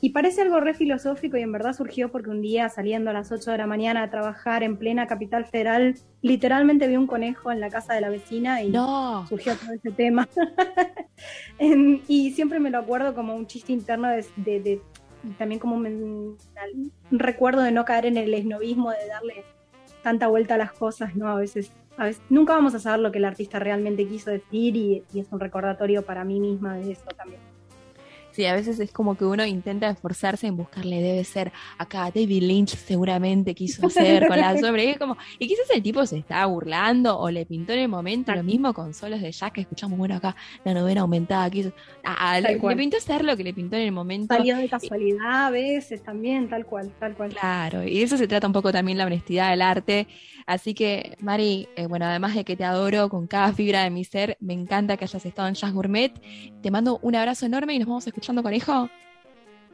Y 0.00 0.10
parece 0.10 0.42
algo 0.42 0.60
re 0.60 0.74
filosófico 0.74 1.36
y 1.36 1.42
en 1.42 1.52
verdad 1.52 1.72
surgió 1.72 2.10
porque 2.10 2.30
un 2.30 2.42
día 2.42 2.68
saliendo 2.68 3.10
a 3.10 3.12
las 3.12 3.32
8 3.32 3.52
de 3.52 3.58
la 3.58 3.66
mañana 3.66 4.02
a 4.02 4.10
trabajar 4.10 4.62
en 4.62 4.76
plena 4.76 5.06
capital 5.06 5.46
federal, 5.46 5.94
literalmente 6.20 6.88
vi 6.88 6.96
un 6.96 7.06
conejo 7.06 7.50
en 7.52 7.60
la 7.60 7.70
casa 7.70 7.94
de 7.94 8.02
la 8.02 8.10
vecina 8.10 8.62
y 8.62 8.72
surgió 9.28 9.56
todo 9.56 9.72
ese 9.72 9.90
tema. 9.92 10.28
y 12.08 12.32
siempre 12.32 12.60
me 12.60 12.70
lo 12.70 12.78
acuerdo 12.78 13.14
como 13.14 13.34
un 13.34 13.46
chiste 13.46 13.72
interno 13.72 14.08
de, 14.08 14.80
también 15.38 15.58
como 15.58 15.76
un, 15.76 16.36
recuerdo 17.10 17.62
de 17.62 17.72
no 17.72 17.84
caer 17.84 18.06
en 18.06 18.16
el 18.16 18.34
esnovismo, 18.34 18.90
de 18.90 19.06
darle 19.08 19.44
tanta 20.02 20.28
vuelta 20.28 20.54
a 20.54 20.58
las 20.58 20.72
cosas, 20.72 21.16
¿no? 21.16 21.28
A 21.28 21.36
veces, 21.36 21.72
a 21.96 22.04
veces 22.04 22.22
nunca 22.28 22.54
vamos 22.54 22.74
a 22.74 22.78
saber 22.78 23.00
lo 23.00 23.12
que 23.12 23.18
el 23.18 23.24
artista 23.24 23.58
realmente 23.58 24.06
quiso 24.06 24.30
decir 24.30 24.76
y 24.76 25.02
es 25.14 25.26
un 25.30 25.40
recordatorio 25.40 26.02
para 26.02 26.24
mí 26.24 26.40
misma 26.40 26.76
de 26.76 26.92
eso 26.92 27.06
también. 27.16 27.53
Sí, 28.34 28.44
a 28.46 28.54
veces 28.54 28.80
es 28.80 28.90
como 28.90 29.16
que 29.16 29.24
uno 29.24 29.46
intenta 29.46 29.88
esforzarse 29.88 30.48
en 30.48 30.56
buscarle, 30.56 31.00
debe 31.00 31.22
ser 31.22 31.52
acá 31.78 32.10
David 32.12 32.42
Lynch 32.42 32.74
seguramente 32.74 33.54
quiso 33.54 33.86
hacer 33.86 34.26
con 34.26 34.40
la 34.40 34.58
sobre, 34.60 34.90
y 34.90 34.94
como, 34.96 35.16
y 35.38 35.46
quizás 35.46 35.70
el 35.72 35.80
tipo 35.80 36.04
se 36.04 36.18
está 36.18 36.44
burlando 36.46 37.16
o 37.16 37.30
le 37.30 37.46
pintó 37.46 37.74
en 37.74 37.78
el 37.78 37.88
momento 37.88 38.34
lo 38.34 38.42
mismo 38.42 38.74
con 38.74 38.92
solos 38.92 39.20
de 39.20 39.30
jazz 39.30 39.52
que 39.52 39.60
escuchamos, 39.60 39.96
bueno, 39.96 40.16
acá 40.16 40.34
la 40.64 40.74
novena 40.74 41.02
aumentada, 41.02 41.48
quiso, 41.48 41.72
le, 42.42 42.76
pintó 42.76 42.96
hacer 42.96 43.24
lo 43.24 43.36
que 43.36 43.44
le 43.44 43.54
pintó 43.54 43.76
en 43.76 43.82
el 43.82 43.92
momento. 43.92 44.34
Salió 44.34 44.56
de 44.56 44.68
casualidad 44.68 45.46
a 45.46 45.50
veces 45.50 46.02
también, 46.02 46.48
tal 46.48 46.66
cual, 46.66 46.90
tal 46.98 47.14
cual. 47.14 47.30
Claro, 47.30 47.84
y 47.84 47.98
de 47.98 48.02
eso 48.02 48.16
se 48.16 48.26
trata 48.26 48.48
un 48.48 48.52
poco 48.52 48.72
también 48.72 48.98
la 48.98 49.06
honestidad 49.06 49.50
del 49.50 49.62
arte. 49.62 50.08
Así 50.46 50.74
que, 50.74 51.16
Mari, 51.20 51.68
eh, 51.76 51.86
bueno, 51.86 52.04
además 52.04 52.34
de 52.34 52.44
que 52.44 52.56
te 52.56 52.64
adoro 52.64 53.08
con 53.08 53.26
cada 53.26 53.52
fibra 53.52 53.84
de 53.84 53.90
mi 53.90 54.04
ser, 54.04 54.36
me 54.40 54.52
encanta 54.52 54.96
que 54.96 55.04
hayas 55.04 55.24
estado 55.24 55.48
en 55.48 55.54
Jazz 55.54 55.72
Gourmet. 55.72 56.12
Te 56.62 56.70
mando 56.70 56.98
un 57.00 57.14
abrazo 57.14 57.46
enorme 57.46 57.74
y 57.74 57.78
nos 57.78 57.88
vamos 57.88 58.06
escuchando, 58.24 58.42
conejo. 58.42 58.88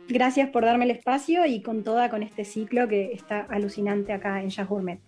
Gracias 0.08 0.50
por 0.50 0.64
darme 0.64 0.84
el 0.84 0.90
espacio 0.90 1.46
y 1.46 1.62
con 1.62 1.84
toda 1.84 2.10
con 2.10 2.24
este 2.24 2.44
ciclo 2.44 2.88
que 2.88 3.12
está 3.12 3.46
alucinante 3.48 4.12
acá 4.12 4.42
en 4.42 4.50
Jazz 4.50 4.68
Gourmet. 4.68 4.98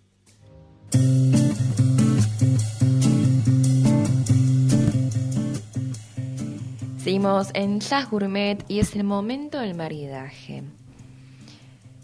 Seguimos 6.99 7.49
en 7.55 7.81
Jazz 7.81 8.09
Gourmet 8.09 8.65
y 8.69 8.79
es 8.79 8.95
el 8.95 9.03
momento 9.03 9.59
del 9.59 9.75
maridaje. 9.75 10.63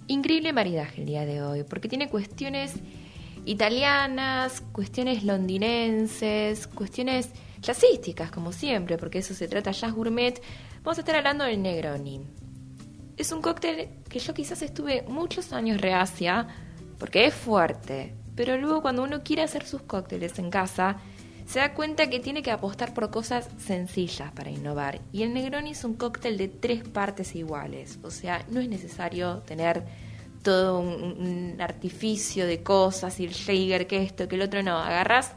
Increíble 0.08 0.52
maridaje 0.52 1.02
el 1.02 1.06
día 1.06 1.24
de 1.24 1.40
hoy, 1.40 1.62
porque 1.62 1.88
tiene 1.88 2.08
cuestiones 2.08 2.74
italianas, 3.44 4.60
cuestiones 4.72 5.22
londinenses, 5.22 6.66
cuestiones 6.66 7.30
jazzísticas, 7.62 8.32
como 8.32 8.50
siempre, 8.50 8.98
porque 8.98 9.18
eso 9.18 9.34
se 9.34 9.46
trata 9.46 9.70
jazz 9.70 9.92
gourmet, 9.92 10.42
vamos 10.88 10.96
a 10.96 11.02
estar 11.02 11.16
hablando 11.16 11.44
del 11.44 11.60
Negroni. 11.60 12.22
Es 13.18 13.30
un 13.30 13.42
cóctel 13.42 13.90
que 14.08 14.20
yo 14.20 14.32
quizás 14.32 14.62
estuve 14.62 15.04
muchos 15.06 15.52
años 15.52 15.82
reacia, 15.82 16.48
porque 16.98 17.26
es 17.26 17.34
fuerte, 17.34 18.14
pero 18.34 18.56
luego 18.56 18.80
cuando 18.80 19.02
uno 19.02 19.22
quiere 19.22 19.42
hacer 19.42 19.66
sus 19.66 19.82
cócteles 19.82 20.38
en 20.38 20.48
casa, 20.48 20.96
se 21.46 21.58
da 21.58 21.74
cuenta 21.74 22.08
que 22.08 22.20
tiene 22.20 22.42
que 22.42 22.50
apostar 22.50 22.94
por 22.94 23.10
cosas 23.10 23.50
sencillas 23.58 24.32
para 24.32 24.48
innovar. 24.48 25.02
Y 25.12 25.24
el 25.24 25.34
Negroni 25.34 25.72
es 25.72 25.84
un 25.84 25.92
cóctel 25.92 26.38
de 26.38 26.48
tres 26.48 26.88
partes 26.88 27.34
iguales, 27.36 27.98
o 28.02 28.10
sea, 28.10 28.46
no 28.48 28.58
es 28.60 28.68
necesario 28.70 29.40
tener 29.40 29.84
todo 30.42 30.80
un, 30.80 31.58
artificio 31.60 32.46
de 32.46 32.62
cosas 32.62 33.20
y 33.20 33.26
el 33.26 33.32
shaker, 33.32 33.86
que 33.86 34.02
esto, 34.02 34.26
que 34.26 34.36
el 34.36 34.40
otro, 34.42 34.62
no. 34.62 34.78
Agarras 34.78 35.32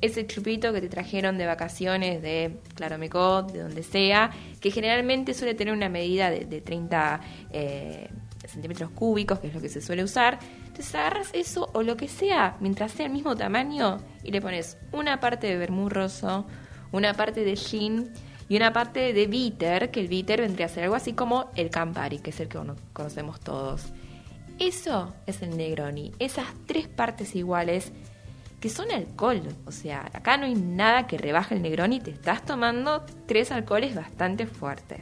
ese 0.00 0.26
chupito 0.26 0.72
que 0.72 0.80
te 0.80 0.88
trajeron 0.88 1.38
de 1.38 1.46
vacaciones 1.46 2.22
de 2.22 2.58
Claromecó, 2.74 3.42
de 3.42 3.60
donde 3.60 3.82
sea, 3.82 4.30
que 4.60 4.70
generalmente 4.70 5.34
suele 5.34 5.54
tener 5.54 5.72
una 5.72 5.88
medida 5.88 6.30
de, 6.30 6.60
30 6.60 7.20
eh, 7.52 8.08
centímetros 8.46 8.90
cúbicos, 8.90 9.38
que 9.38 9.48
es 9.48 9.54
lo 9.54 9.60
que 9.60 9.68
se 9.68 9.80
suele 9.80 10.04
usar. 10.04 10.38
Entonces 10.66 10.94
agarras 10.94 11.30
eso 11.32 11.70
o 11.72 11.82
lo 11.82 11.96
que 11.96 12.08
sea, 12.08 12.56
mientras 12.60 12.92
sea 12.92 13.06
el 13.06 13.12
mismo 13.12 13.36
tamaño, 13.36 13.98
y 14.22 14.30
le 14.30 14.40
pones 14.40 14.76
una 14.92 15.20
parte 15.20 15.46
de 15.46 15.56
vermú 15.56 15.88
roso, 15.88 16.46
una 16.92 17.14
parte 17.14 17.44
de 17.44 17.56
gin 17.56 18.12
y 18.48 18.56
una 18.56 18.72
parte 18.72 19.12
de 19.12 19.26
bitter, 19.26 19.90
que 19.90 20.00
el 20.00 20.08
bitter 20.08 20.40
vendría 20.40 20.66
a 20.66 20.68
ser 20.68 20.84
algo 20.84 20.96
así 20.96 21.12
como 21.12 21.50
el 21.56 21.70
Campari, 21.70 22.18
que 22.18 22.30
es 22.30 22.40
el 22.40 22.48
que 22.48 22.58
conocemos 22.92 23.40
todos. 23.40 23.92
Eso 24.58 25.14
es 25.26 25.42
el 25.42 25.56
Negroni, 25.56 26.12
esas 26.18 26.46
tres 26.66 26.86
partes 26.86 27.34
iguales 27.34 27.92
que 28.64 28.70
son 28.70 28.90
alcohol. 28.90 29.42
O 29.66 29.72
sea, 29.72 30.10
acá 30.14 30.38
no 30.38 30.46
hay 30.46 30.54
nada 30.54 31.06
que 31.06 31.18
rebaje 31.18 31.54
el 31.54 31.60
Negroni, 31.60 32.00
te 32.00 32.10
estás 32.10 32.46
tomando 32.46 33.04
tres 33.26 33.52
alcoholes 33.52 33.94
bastante 33.94 34.46
fuertes. 34.46 35.00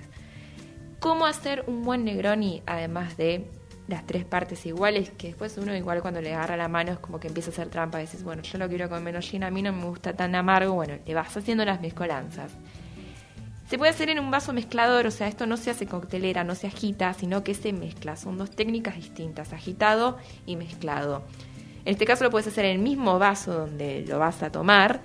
¿Cómo 0.98 1.26
hacer 1.26 1.62
un 1.68 1.84
buen 1.84 2.04
Negroni 2.04 2.64
además 2.66 3.16
de 3.16 3.48
las 3.86 4.04
tres 4.04 4.24
partes 4.24 4.66
iguales? 4.66 5.10
Que 5.10 5.28
después 5.28 5.56
uno 5.58 5.76
igual 5.76 6.02
cuando 6.02 6.20
le 6.20 6.34
agarra 6.34 6.56
la 6.56 6.66
mano 6.66 6.90
es 6.90 6.98
como 6.98 7.20
que 7.20 7.28
empieza 7.28 7.50
a 7.50 7.52
hacer 7.52 7.68
trampa. 7.68 7.98
Dices, 7.98 8.24
bueno, 8.24 8.42
yo 8.42 8.58
lo 8.58 8.68
quiero 8.68 8.88
con 8.88 9.04
menos 9.04 9.32
a 9.32 9.50
mí 9.52 9.62
no 9.62 9.72
me 9.72 9.84
gusta 9.84 10.12
tan 10.12 10.34
amargo. 10.34 10.74
Bueno, 10.74 10.94
le 11.06 11.14
vas 11.14 11.36
haciendo 11.36 11.64
las 11.64 11.80
mezcolanzas. 11.80 12.50
Se 13.68 13.78
puede 13.78 13.92
hacer 13.92 14.10
en 14.10 14.18
un 14.18 14.32
vaso 14.32 14.52
mezclador, 14.52 15.06
o 15.06 15.12
sea, 15.12 15.28
esto 15.28 15.46
no 15.46 15.56
se 15.56 15.70
hace 15.70 15.86
coctelera, 15.86 16.42
no 16.42 16.56
se 16.56 16.66
agita, 16.66 17.14
sino 17.14 17.44
que 17.44 17.54
se 17.54 17.72
mezcla. 17.72 18.16
Son 18.16 18.38
dos 18.38 18.50
técnicas 18.50 18.96
distintas, 18.96 19.52
agitado 19.52 20.18
y 20.46 20.56
mezclado. 20.56 21.22
En 21.84 21.92
este 21.92 22.04
caso 22.04 22.24
lo 22.24 22.30
puedes 22.30 22.46
hacer 22.46 22.64
en 22.64 22.72
el 22.72 22.78
mismo 22.78 23.18
vaso 23.18 23.52
donde 23.52 24.04
lo 24.06 24.18
vas 24.18 24.42
a 24.42 24.50
tomar 24.50 25.00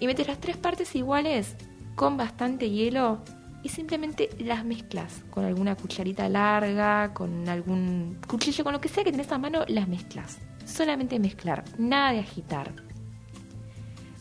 y 0.00 0.06
metes 0.06 0.28
las 0.28 0.38
tres 0.38 0.56
partes 0.56 0.94
iguales 0.94 1.56
con 1.96 2.16
bastante 2.16 2.70
hielo 2.70 3.18
y 3.62 3.70
simplemente 3.70 4.30
las 4.38 4.64
mezclas 4.64 5.24
con 5.30 5.44
alguna 5.44 5.74
cucharita 5.74 6.28
larga, 6.28 7.12
con 7.12 7.48
algún 7.48 8.18
cuchillo, 8.28 8.62
con 8.62 8.72
lo 8.72 8.80
que 8.80 8.88
sea 8.88 9.02
que 9.02 9.10
tenés 9.10 9.32
a 9.32 9.38
mano, 9.38 9.64
las 9.66 9.88
mezclas. 9.88 10.38
Solamente 10.64 11.18
mezclar, 11.18 11.64
nada 11.76 12.12
de 12.12 12.20
agitar. 12.20 12.72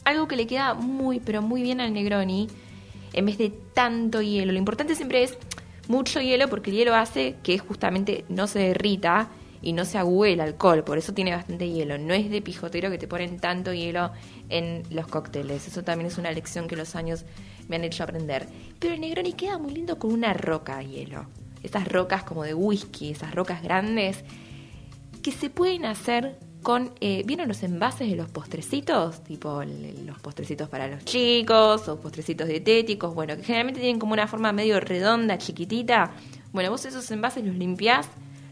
Algo 0.06 0.28
que 0.28 0.36
le 0.36 0.48
queda 0.48 0.74
muy, 0.74 1.20
pero 1.20 1.42
muy 1.42 1.62
bien 1.62 1.82
al 1.82 1.94
Negroni 1.94 2.48
en 3.14 3.26
vez 3.26 3.38
de 3.38 3.50
tanto 3.50 4.22
hielo. 4.22 4.52
Lo 4.52 4.58
importante 4.58 4.96
siempre 4.96 5.24
es 5.24 5.38
mucho 5.88 6.20
hielo 6.20 6.50
porque 6.50 6.72
el 6.72 6.78
hielo 6.78 6.96
hace 6.96 7.36
que 7.44 7.60
justamente 7.60 8.26
no 8.30 8.48
se 8.48 8.60
derrita 8.60 9.30
y 9.62 9.74
no 9.74 9.86
se 9.86 9.98
agüe 9.98 10.34
el 10.34 10.42
alcohol, 10.42 10.84
por 10.84 10.98
eso 10.98 11.14
tiene 11.14 11.36
bastante 11.36 11.70
hielo. 11.70 11.98
No 11.98 12.14
es 12.14 12.30
de 12.30 12.42
pijotero 12.42 12.90
que 12.90 12.98
te 12.98 13.08
ponen 13.08 13.40
tanto 13.40 13.74
hielo 13.74 14.12
en 14.50 14.84
los 14.90 15.08
cócteles. 15.08 15.68
Eso 15.68 15.84
también 15.84 16.08
es 16.08 16.18
una 16.18 16.32
lección 16.32 16.68
que 16.68 16.76
los 16.76 16.96
años 16.96 17.26
me 17.68 17.76
han 17.76 17.84
hecho 17.84 18.04
aprender. 18.04 18.48
Pero 18.80 18.94
el 18.94 19.02
Negroni 19.02 19.34
queda 19.34 19.58
muy 19.58 19.74
lindo 19.74 19.98
con 20.00 20.12
una 20.12 20.34
roca 20.34 20.78
de 20.78 20.88
hielo. 20.88 21.26
Esas 21.64 21.88
rocas 21.88 22.24
como 22.24 22.44
de 22.44 22.54
whisky, 22.54 23.12
esas 23.12 23.34
rocas 23.34 23.62
grandes 23.64 24.24
que 25.24 25.32
se 25.32 25.50
pueden 25.50 25.86
hacer 25.86 26.38
con, 26.64 26.92
eh, 27.02 27.24
¿vieron 27.26 27.48
los 27.48 27.64
envases 27.64 28.10
de 28.10 28.16
los 28.16 28.30
postrecitos? 28.30 29.24
Tipo 29.24 29.62
los 29.64 30.20
postrecitos 30.20 30.70
para 30.70 30.88
los 30.88 31.04
chicos 31.06 31.88
o 31.88 32.00
postrecitos 32.00 32.48
dietéticos, 32.48 33.14
bueno, 33.14 33.36
que 33.36 33.44
generalmente 33.44 33.80
tienen 33.80 34.00
como 34.00 34.14
una 34.14 34.28
forma 34.28 34.52
medio 34.52 34.80
redonda, 34.80 35.38
chiquitita. 35.38 36.12
Bueno, 36.52 36.70
vos 36.72 36.86
esos 36.86 37.10
envases 37.12 37.44
los 37.46 37.56
limpiás, 37.56 38.10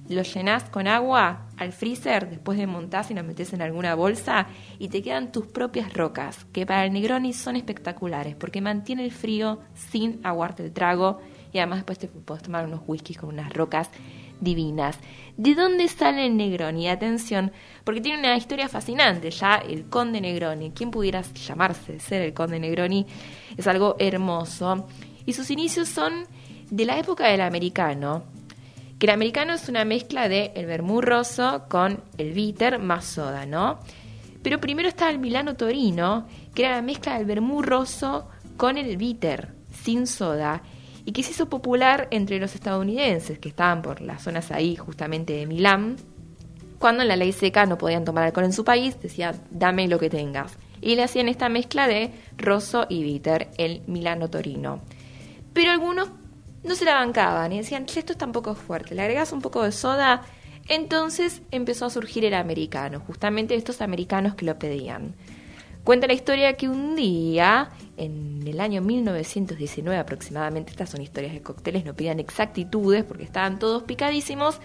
los 0.10 0.34
llenás 0.34 0.66
con 0.66 0.88
agua 0.88 1.48
al 1.58 1.72
freezer, 1.72 2.30
después 2.30 2.58
de 2.58 2.68
montás 2.68 3.10
y 3.12 3.14
los 3.14 3.26
metés 3.26 3.54
en 3.54 3.62
alguna 3.62 3.96
bolsa 3.96 4.48
y 4.78 4.90
te 4.90 5.02
quedan 5.02 5.32
tus 5.32 5.48
propias 5.48 5.94
rocas, 5.94 6.46
que 6.54 6.66
para 6.66 6.86
el 6.86 6.94
Negroni 6.94 7.34
son 7.34 7.56
espectaculares 7.56 8.36
porque 8.36 8.62
mantiene 8.62 9.06
el 9.06 9.12
frío 9.12 9.60
sin 9.74 10.20
aguarte 10.24 10.64
el 10.64 10.74
trago 10.74 11.20
y 11.52 11.60
además 11.60 11.80
después 11.80 12.00
te 12.00 12.08
puedes 12.08 12.44
tomar 12.44 12.66
unos 12.66 12.82
whiskies 12.86 13.18
con 13.18 13.30
unas 13.30 13.52
rocas 13.54 13.90
divinas. 14.40 15.00
¿De 15.38 15.56
dónde 15.56 15.88
sale 15.88 16.26
el 16.26 16.38
Negroni? 16.38 16.90
Atención, 16.90 17.52
porque 17.84 18.02
tiene 18.02 18.20
una 18.20 18.36
historia 18.36 18.68
fascinante, 18.70 19.32
ya 19.32 19.56
el 19.56 19.86
conde 19.86 20.22
Negroni, 20.22 20.72
quien 20.72 20.92
pudiera 20.92 21.22
llamarse 21.22 22.00
ser 22.00 22.22
el 22.22 22.34
conde 22.34 22.60
Negroni, 22.60 23.06
es 23.56 23.68
algo 23.68 23.96
hermoso. 24.00 24.88
Y 25.26 25.34
sus 25.34 25.50
inicios 25.50 25.88
son 25.88 26.26
de 26.70 26.86
la 26.86 26.98
época 27.00 27.28
del 27.28 27.42
americano, 27.42 28.24
que 29.00 29.08
el 29.08 29.12
americano 29.12 29.54
es 29.54 29.68
una 29.68 29.86
mezcla 29.86 30.30
de 30.30 30.52
el 30.56 30.66
vermú 30.66 31.02
roso 31.02 31.66
con 31.70 32.04
el 32.18 32.34
bitter 32.34 32.80
más 32.80 33.06
soda, 33.06 33.46
¿no? 33.46 33.80
Pero 34.42 34.60
primero 34.60 34.88
estaba 34.88 35.12
el 35.12 35.20
Milano 35.20 35.56
Torino, 35.56 36.28
que 36.54 36.66
era 36.66 36.76
la 36.76 36.82
mezcla 36.82 37.18
del 37.18 37.26
vermú 37.26 37.62
roso 37.62 38.30
con 38.58 38.78
el 38.78 38.96
bitter, 38.96 39.54
sin 39.84 40.08
soda, 40.08 40.62
y 41.04 41.12
que 41.12 41.24
se 41.24 41.32
hizo 41.32 41.50
popular 41.50 42.08
entre 42.12 42.40
los 42.40 42.56
estadounidenses 42.56 43.40
que 43.40 43.50
estaban 43.50 43.82
por 43.82 44.02
las 44.02 44.24
zonas 44.24 44.52
ahí 44.52 44.76
justamente 44.76 45.34
de 45.34 45.46
Milán, 45.46 45.98
cuando 46.80 47.04
en 47.04 47.08
la 47.08 47.16
ley 47.16 47.32
seca 47.32 47.66
no 47.66 47.78
podían 47.78 48.06
tomar 48.06 48.26
alcohol 48.26 48.46
en 48.46 48.54
su 48.54 48.64
país, 48.64 49.00
decía, 49.02 49.34
dame 49.50 49.88
lo 49.88 50.00
que 50.00 50.10
tengas. 50.10 50.58
y 50.82 50.96
le 50.96 51.04
hacían 51.04 51.30
esta 51.30 51.50
mezcla 51.50 51.88
de 51.88 52.12
rosso 52.38 52.86
y 52.90 53.02
bitter, 53.02 53.50
el 53.58 53.82
Milano 53.88 54.30
Torino. 54.30 54.82
Pero 55.54 55.72
algunos 55.72 56.10
no 56.66 56.76
se 56.76 56.86
la 56.86 56.96
bancaban 56.96 57.54
y 57.54 57.58
decían, 57.58 57.86
esto 57.88 58.12
está 58.12 58.26
un 58.26 58.32
poco 58.32 58.56
fuerte, 58.56 58.96
le 58.96 59.04
agregas 59.04 59.32
un 59.32 59.42
poco 59.42 59.64
de 59.64 59.72
soda, 59.72 60.24
entonces 60.68 61.42
empezó 61.52 61.86
a 61.86 61.90
surgir 61.90 62.26
el 62.26 62.34
americano, 62.34 63.00
justamente 63.00 63.56
estos 63.56 63.82
americanos 63.82 64.36
que 64.36 64.46
lo 64.46 64.58
pedían. 64.58 65.16
Cuenta 65.84 66.08
la 66.08 66.14
historia 66.14 66.54
que 66.54 66.68
un 66.68 66.96
día, 66.96 67.70
en 67.96 68.44
el 68.48 68.60
año 68.60 68.82
1919 68.82 70.00
aproximadamente, 70.00 70.72
estas 70.72 70.90
son 70.90 71.02
historias 71.02 71.34
de 71.34 71.44
cócteles, 71.44 71.86
no 71.86 71.94
pidan 71.94 72.20
exactitudes 72.20 73.04
porque 73.04 73.24
estaban 73.24 73.60
todos 73.60 73.84
picadísimos, 73.84 74.60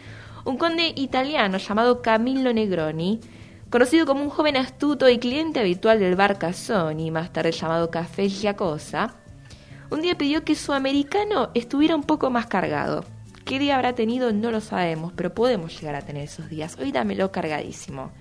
un 0.47 0.57
conde 0.57 0.95
italiano 0.97 1.59
llamado 1.59 2.01
Camillo 2.01 2.55
Negroni, 2.55 3.21
conocido 3.69 4.07
como 4.07 4.23
un 4.23 4.31
joven 4.31 4.57
astuto 4.57 5.11
y 5.11 5.19
cliente 5.19 5.61
habitual 5.61 6.01
del 6.01 6.17
bar 6.17 6.39
Casoni, 6.39 7.11
más 7.11 7.31
tarde 7.35 7.53
llamado 7.53 7.91
Café 7.91 8.31
Giacosa, 8.31 9.20
un 9.91 10.03
día 10.03 10.17
pidió 10.17 10.45
que 10.45 10.55
su 10.55 10.73
americano 10.73 11.51
estuviera 11.55 11.97
un 11.97 12.05
poco 12.05 12.31
más 12.31 12.47
cargado. 12.47 13.05
¿Qué 13.45 13.59
día 13.59 13.75
habrá 13.75 13.95
tenido? 13.95 14.33
No 14.33 14.51
lo 14.51 14.61
sabemos, 14.61 15.13
pero 15.15 15.35
podemos 15.35 15.79
llegar 15.79 15.97
a 15.97 16.03
tener 16.03 16.25
esos 16.25 16.49
días. 16.49 16.77
Hoy 16.79 16.93
dámelo 16.93 17.33
cargadísimo. 17.33 18.13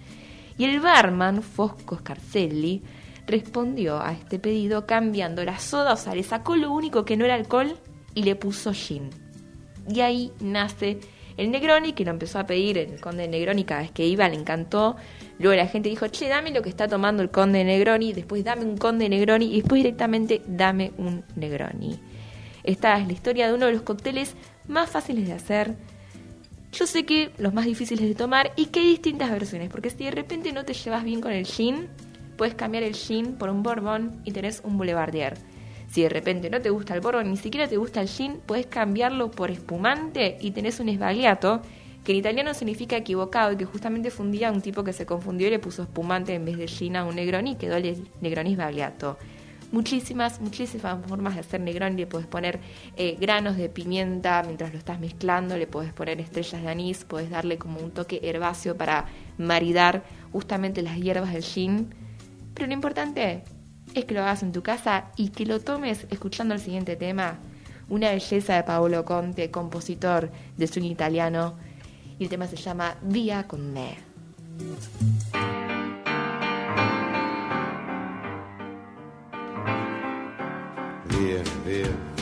Y 0.58 0.66
el 0.66 0.80
barman, 0.80 1.44
Fosco 1.44 1.98
Scarcelli, 1.98 2.82
respondió 3.28 4.02
a 4.02 4.12
este 4.12 4.40
pedido 4.40 4.88
cambiando 4.88 5.44
la 5.44 5.60
soda, 5.60 5.94
o 5.94 5.98
sea, 5.98 6.16
le 6.16 6.24
sacó 6.24 6.56
lo 6.56 6.72
único 6.72 7.06
que 7.06 7.16
no 7.16 7.26
era 7.26 7.36
alcohol 7.36 7.78
y 8.16 8.24
le 8.24 8.36
puso 8.36 8.74
gin. 8.74 9.12
Y 9.88 10.02
ahí 10.02 10.32
nace 10.40 11.00
el 11.40 11.52
Negroni, 11.52 11.94
que 11.94 12.06
lo 12.06 12.12
empezó 12.12 12.40
a 12.40 12.46
pedir 12.46 12.78
el 12.78 13.00
conde 13.00 13.28
Negroni 13.28 13.64
cada 13.64 13.82
vez 13.82 13.92
que 13.92 14.06
iba, 14.06 14.28
le 14.28 14.36
encantó. 14.36 14.96
Luego 15.40 15.56
la 15.56 15.68
gente 15.68 15.90
dijo, 15.90 16.08
che, 16.08 16.28
dame 16.28 16.52
lo 16.52 16.62
que 16.62 16.70
está 16.70 16.88
tomando 16.88 17.24
el 17.24 17.30
conde 17.30 17.64
Negroni, 17.64 18.14
después 18.14 18.44
dame 18.44 18.66
un 18.66 18.78
conde 18.78 19.10
Negroni 19.10 19.46
y 19.54 19.62
después 19.62 19.80
directamente 19.80 20.42
dame 20.46 20.92
un 20.98 21.24
Negroni. 21.36 22.00
Esta 22.64 23.00
es 23.00 23.08
la 23.08 23.14
historia 23.14 23.48
de 23.48 23.54
uno 23.54 23.68
de 23.68 23.74
los 23.74 23.82
cócteles 23.82 24.36
más 24.68 24.90
fáciles 24.90 25.28
de 25.28 25.34
hacer, 25.34 25.76
yo 26.72 26.86
sé 26.86 27.06
que 27.06 27.32
los 27.38 27.54
más 27.54 27.66
difíciles 27.66 28.08
de 28.08 28.16
tomar 28.16 28.52
y 28.56 28.68
que 28.68 28.82
hay 28.82 28.88
distintas 28.88 29.32
versiones, 29.32 29.70
porque 29.70 29.90
si 29.90 30.04
de 30.04 30.12
repente 30.12 30.54
no 30.54 30.66
te 30.66 30.74
llevas 30.74 31.04
bien 31.04 31.20
con 31.20 31.32
el 31.32 31.46
gin, 31.46 31.88
puedes 32.38 32.54
cambiar 32.54 32.84
el 32.84 32.96
gin 32.96 33.36
por 33.38 33.50
un 33.50 33.64
bourbon 33.64 34.22
y 34.24 34.32
tenés 34.32 34.62
un 34.64 34.78
boulevardier. 34.78 35.38
Si 35.90 36.04
de 36.04 36.10
repente 36.10 36.50
no 36.50 36.62
te 36.62 36.70
gusta 36.70 36.94
el 36.94 37.02
bourbon, 37.02 37.30
ni 37.30 37.38
siquiera 37.38 37.68
te 37.68 37.78
gusta 37.78 38.02
el 38.02 38.08
gin, 38.08 38.40
puedes 38.46 38.68
cambiarlo 38.68 39.32
por 39.32 39.52
espumante 39.52 40.38
y 40.40 40.52
tenés 40.52 40.80
un 40.80 40.90
sbagliato, 40.90 41.62
que 42.04 42.12
en 42.14 42.20
italiano 42.20 42.54
significa 42.54 42.96
equivocado 42.96 43.52
y 43.52 43.58
que 43.58 43.66
justamente 43.66 44.12
fue 44.12 44.26
un 44.26 44.32
día 44.32 44.52
un 44.52 44.62
tipo 44.62 44.84
que 44.84 44.94
se 44.94 45.06
confundió 45.06 45.48
y 45.48 45.52
le 45.52 45.60
puso 45.60 45.84
espumante 45.84 46.34
en 46.34 46.46
vez 46.46 46.58
de 46.58 46.68
gin 46.68 46.96
a 46.96 47.06
un 47.06 47.16
negroni 47.16 47.52
y 47.52 47.56
quedó 47.56 47.76
el 47.76 48.08
negroni 48.22 48.54
sbagliato 48.54 49.18
muchísimas, 49.72 50.42
muchísimas 50.42 51.06
formas 51.06 51.36
de 51.36 51.42
hacer 51.42 51.62
Negroni. 51.62 51.98
Le 51.98 52.08
puedes 52.08 52.28
poner 52.28 52.60
eh, 52.98 53.18
granos 53.20 53.58
de 53.58 53.70
pimienta 53.70 54.44
mientras 54.44 54.72
lo 54.72 54.78
estás 54.78 55.00
mezclando, 55.00 55.58
le 55.58 55.68
puedes 55.68 55.94
poner 55.94 56.20
estrellas 56.20 56.62
de 56.62 56.70
anís, 56.70 57.06
puedes 57.06 57.30
darle 57.30 57.58
como 57.58 57.80
un 57.80 57.92
toque 57.92 58.20
herbáceo 58.24 58.76
para 58.76 59.06
maridar 59.38 60.04
justamente 60.32 60.82
las 60.82 60.98
hierbas 60.98 61.34
del 61.34 61.44
gin. 61.44 61.94
Pero 62.54 62.68
lo 62.68 62.74
importante 62.74 63.44
es 63.94 64.06
que 64.06 64.14
lo 64.14 64.22
hagas 64.22 64.44
en 64.44 64.52
tu 64.52 64.62
casa 64.62 65.12
y 65.16 65.30
que 65.30 65.46
lo 65.46 65.60
tomes 65.60 66.06
escuchando 66.10 66.54
el 66.54 66.60
siguiente 66.60 66.96
tema. 66.96 67.40
Una 67.90 68.12
belleza 68.12 68.56
de 68.56 68.64
Paolo 68.64 69.04
Conte, 69.04 69.50
compositor 69.50 70.32
de 70.58 70.68
swing 70.68 70.84
italiano. 70.84 71.56
Y 72.20 72.24
el 72.24 72.30
tema 72.30 72.48
se 72.48 72.56
llama 72.56 72.96
Via 73.02 73.48
con 73.48 73.74
me. 73.74 73.98
Via, 81.08 81.44
via. 81.66 82.19